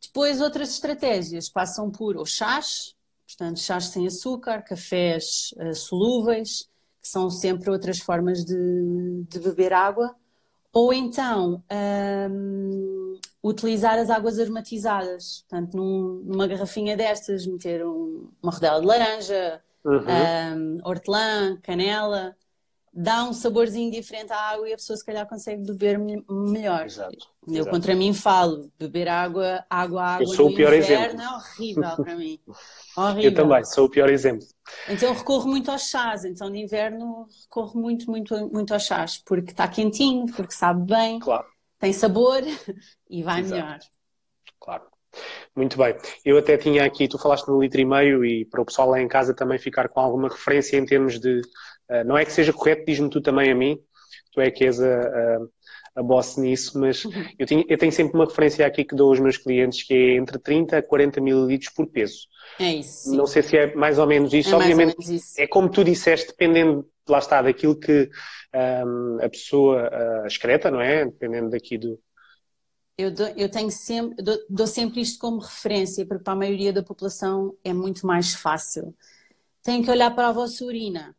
[0.00, 2.94] Depois, outras estratégias passam por os chás,
[3.28, 6.66] Portanto, chás sem açúcar, cafés uh, solúveis,
[7.02, 10.16] que são sempre outras formas de, de beber água.
[10.72, 11.62] Ou então,
[12.30, 15.44] um, utilizar as águas aromatizadas.
[15.48, 20.00] Portanto, num, numa garrafinha destas, meter um, uma rodela de laranja, uhum.
[20.56, 22.34] um, hortelã, canela
[22.92, 26.86] dá um saborzinho diferente à água e a pessoa se calhar consegue beber melhor.
[26.86, 27.16] Exato.
[27.46, 27.70] Eu Exato.
[27.70, 31.20] contra mim falo, beber água, água, água Eu sou o pior exemplo.
[31.20, 32.38] é horrível para mim.
[32.96, 33.22] Horrível.
[33.22, 34.46] Eu também, sou o pior exemplo.
[34.88, 39.50] Então recorro muito aos chás, então de inverno recorro muito, muito, muito aos chás, porque
[39.52, 41.46] está quentinho, porque sabe bem, claro.
[41.78, 42.42] tem sabor
[43.08, 43.62] e vai Exato.
[43.62, 43.78] melhor.
[44.60, 44.97] Claro.
[45.56, 45.96] Muito bem.
[46.24, 49.00] Eu até tinha aqui, tu falaste no litro e meio e para o pessoal lá
[49.00, 51.40] em casa também ficar com alguma referência em termos de
[51.90, 53.78] Uh, não é que seja correto, diz-me tu também a mim,
[54.32, 55.38] tu é que és a, a,
[55.96, 57.12] a boss nisso, mas uhum.
[57.38, 60.16] eu, tenho, eu tenho sempre uma referência aqui que dou aos meus clientes que é
[60.16, 62.26] entre 30 a 40 mililitros por peso.
[62.60, 63.10] É isso.
[63.10, 63.16] Sim.
[63.16, 64.50] Não sei se é mais ou menos isso.
[64.50, 65.40] É Obviamente, menos isso.
[65.40, 68.10] é como tu disseste, dependendo, lá está, daquilo que
[68.54, 71.06] um, a pessoa uh, excreta, não é?
[71.06, 71.98] Dependendo daqui do,
[72.98, 76.72] eu, dou, eu tenho sempre, dou, dou, sempre isto como referência, porque para a maioria
[76.72, 78.92] da população é muito mais fácil.
[79.62, 81.16] Tem que olhar para a vossa urina.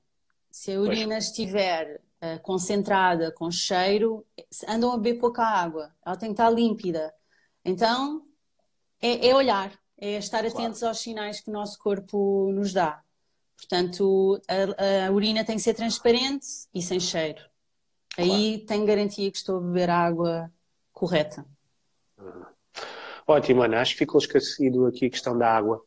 [0.52, 1.28] Se a urina pois.
[1.28, 4.26] estiver uh, concentrada, com cheiro,
[4.68, 5.96] andam a beber pouca água.
[6.06, 7.14] Ela tem que estar límpida.
[7.64, 8.26] Então,
[9.02, 10.90] é, é olhar, é estar atentos claro.
[10.90, 13.02] aos sinais que o nosso corpo nos dá.
[13.56, 17.42] Portanto, a, a, urina tem que ser transparente e sem cheiro.
[18.16, 18.32] Claro.
[18.34, 20.52] Aí tenho garantia que estou a beber água
[20.92, 21.46] correta.
[23.28, 23.82] Ótimo, Ana.
[23.82, 25.82] Acho que ficou esquecido aqui a questão da água.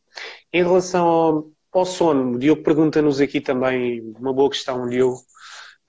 [0.53, 5.19] Em relação ao, ao sono, o Diogo pergunta-nos aqui também uma boa questão, Diogo,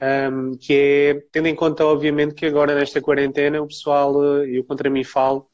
[0.02, 4.64] um, que é, tendo em conta, obviamente, que agora nesta quarentena o pessoal, eh, eu
[4.64, 5.48] contra mim falo,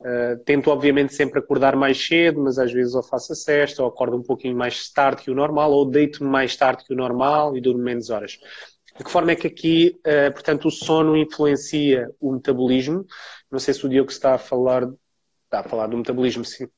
[0.00, 3.88] uh, tento, obviamente, sempre acordar mais cedo, mas às vezes ou faço a cesta, ou
[3.88, 7.56] acordo um pouquinho mais tarde que o normal, ou deito-me mais tarde que o normal
[7.56, 8.38] e durmo menos horas.
[8.98, 13.04] De que forma é que aqui, uh, portanto, o sono influencia o metabolismo?
[13.50, 14.82] Não sei se o Diogo está a falar,
[15.44, 16.68] está a falar do metabolismo, sim.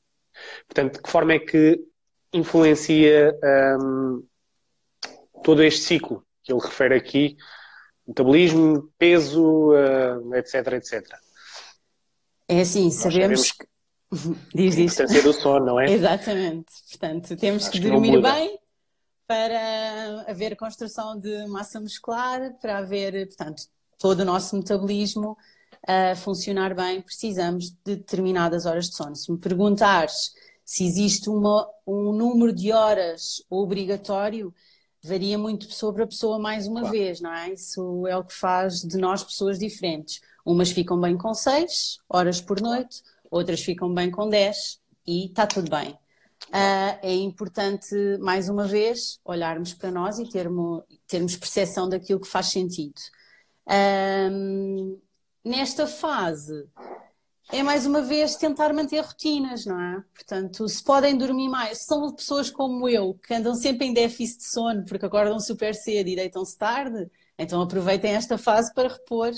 [0.67, 1.83] Portanto, de que forma é que
[2.33, 3.37] influencia
[3.79, 4.23] um,
[5.43, 7.37] todo este ciclo que ele refere aqui,
[8.07, 9.71] metabolismo, peso,
[10.33, 11.19] etc, etc.
[12.47, 13.69] É assim, sabemos que...
[14.53, 15.89] Diz a importância do sono, não é?
[15.89, 16.71] Exatamente.
[16.89, 18.59] Portanto, temos Acho que dormir que bem
[19.25, 23.63] para haver construção de massa muscular, para haver, portanto,
[23.97, 25.37] todo o nosso metabolismo
[25.87, 29.15] a funcionar bem, precisamos de determinadas horas de sono.
[29.15, 30.31] Se me perguntares
[30.63, 34.53] se existe uma, um número de horas obrigatório,
[35.03, 36.95] varia muito pessoa para pessoa mais uma claro.
[36.95, 37.51] vez, não é?
[37.51, 40.21] Isso é o que faz de nós pessoas diferentes.
[40.45, 45.45] Umas ficam bem com 6 horas por noite, outras ficam bem com 10 e está
[45.45, 45.91] tudo bem.
[46.47, 52.27] Uh, é importante, mais uma vez, olharmos para nós e termos, termos percepção daquilo que
[52.27, 52.99] faz sentido.
[53.67, 54.99] Uh,
[55.43, 56.67] nesta fase,
[57.51, 60.03] é mais uma vez tentar manter rotinas, não é?
[60.13, 64.49] Portanto, se podem dormir mais, são pessoas como eu, que andam sempre em déficit de
[64.49, 69.31] sono porque acordam super cedo e deitam-se tarde, então aproveitem esta fase para repor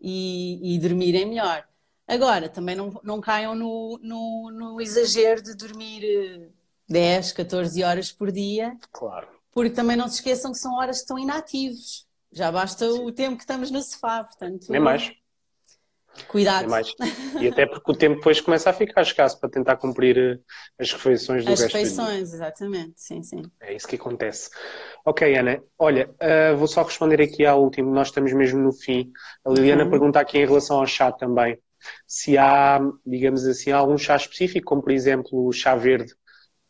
[0.00, 1.66] e, e dormirem melhor.
[2.08, 6.50] Agora, também não, não caiam no, no, no, exagero de dormir
[6.88, 8.76] 10, eh, 14 horas por dia.
[8.90, 9.28] Claro.
[9.52, 12.08] Porque também não se esqueçam que são horas que estão inativos.
[12.32, 14.66] Já basta o tempo que estamos no sofá, portanto.
[14.70, 15.12] Nem mais.
[16.28, 16.62] Cuidado.
[16.62, 16.92] Nem mais.
[17.40, 20.38] E até porque o tempo depois começa a ficar escasso para tentar cumprir eh,
[20.78, 21.82] as refeições do As resto do dia.
[21.82, 22.94] refeições, exatamente.
[22.96, 23.42] Sim, sim.
[23.60, 24.50] É isso que acontece.
[25.04, 25.62] Ok, Ana.
[25.78, 27.90] Olha, uh, vou só responder aqui ao último.
[27.92, 29.10] Nós estamos mesmo no fim.
[29.44, 29.90] A Liliana Uhum.
[29.90, 31.58] pergunta aqui em relação ao chá também.
[32.06, 36.12] Se há, digamos assim, algum chá específico, como por exemplo o chá verde,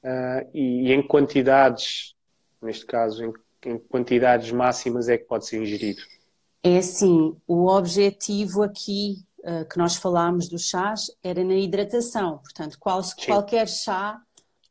[0.05, 2.15] uh, e, e em quantidades,
[2.63, 3.33] neste caso, em,
[3.71, 6.03] em quantidades máximas é que pode ser ingerido.
[6.63, 12.39] É assim, o objetivo aqui eh, que nós falámos dos chás era na hidratação.
[12.39, 14.21] Portanto, qual- qualquer chá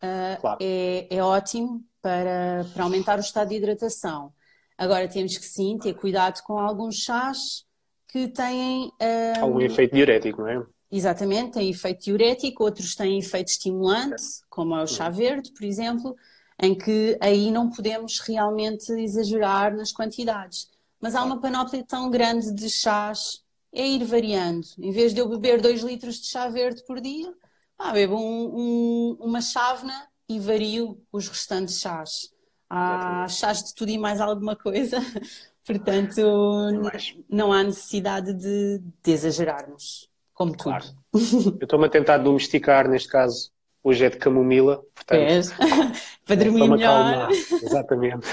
[0.02, 0.58] eh, Claro.
[0.62, 4.34] é, é ótimo para, para aumentar o estado de hidratação.
[4.78, 7.66] Agora temos que sim ter cuidado com alguns chás
[8.08, 10.66] que têm eh, Algum efeito diurético, não é?
[10.92, 16.16] Exatamente, tem efeito diurético, outros têm efeito estimulante, como é o chá verde, por exemplo,
[16.62, 20.68] em que aí não podemos realmente exagerar nas quantidades.
[21.00, 23.44] Mas há uma panóplia tão grande de chás,
[23.74, 24.66] é ir variando.
[24.80, 27.34] Em vez de eu beber 2 litros de chá verde por dia,
[27.78, 32.32] ah, bebo um- um- uma chávena e vario os restantes chás.
[32.70, 34.98] Há chás de tudo e mais alguma coisa,
[35.66, 36.22] portanto,
[37.30, 40.64] não há necessidade de, de exagerarmos, como tudo.
[40.64, 40.86] Claro.
[41.14, 43.52] Eu estou-me a tentar domesticar, neste caso,
[43.84, 45.50] hoje é de camomila, portanto, Vês?
[46.26, 47.06] Para dormir para me melhor.
[47.06, 47.32] acalmar.
[47.64, 48.28] Exatamente.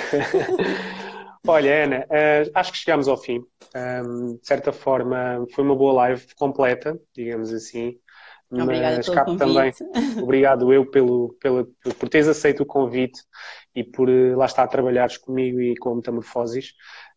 [1.47, 3.41] Olha, Ana, eh, acho que chegámos ao fim.
[3.75, 7.99] Um, de certa forma, foi uma boa live completa, digamos assim.
[8.51, 9.73] Obrigada Mas pelo cabe também,
[10.23, 11.67] obrigado eu pelo, pela,
[11.99, 13.21] por teres aceito o convite
[13.75, 16.73] e por eh, lá estar a trabalhares comigo e com a Metamorfoses.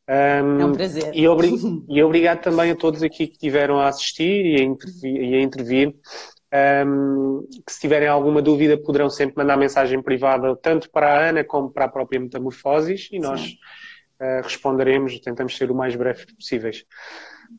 [0.09, 1.11] Um, É um prazer.
[1.15, 1.53] E, obri-
[1.87, 5.21] e obrigado também a todos aqui que estiveram a assistir e a intervir.
[5.21, 5.95] E a intervir.
[6.51, 11.43] Um, que se tiverem alguma dúvida poderão sempre mandar mensagem privada tanto para a Ana
[11.43, 13.57] como para a própria Metamorfoses e nós Sim.
[14.19, 16.85] Uh, responderemos, tentamos ser o mais breves possíveis.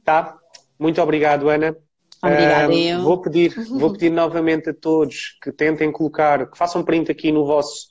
[0.04, 0.36] Tá?
[0.78, 1.76] Muito obrigado, Ana.
[2.22, 3.02] Obrigada, Um, eu.
[3.02, 7.46] Vou pedir, vou pedir novamente a todos que tentem colocar, que façam print aqui no
[7.46, 7.88] vosso,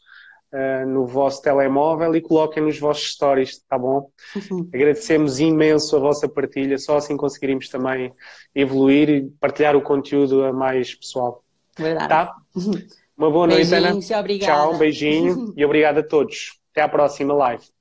[0.54, 4.10] uh, no vosso telemóvel e coloquem nos vossos stories, tá bom?
[4.74, 8.14] Agradecemos imenso a vossa partilha, só assim conseguiremos também
[8.54, 11.44] evoluir e partilhar o conteúdo a mais pessoal.
[11.78, 12.10] Verdade.
[12.10, 12.36] Tá?
[13.18, 13.92] Uma boa noite, Ana.
[14.20, 14.54] Obrigada.
[14.54, 16.58] Tchau, um beijinho e obrigado a todos.
[16.72, 17.79] Até à próxima live.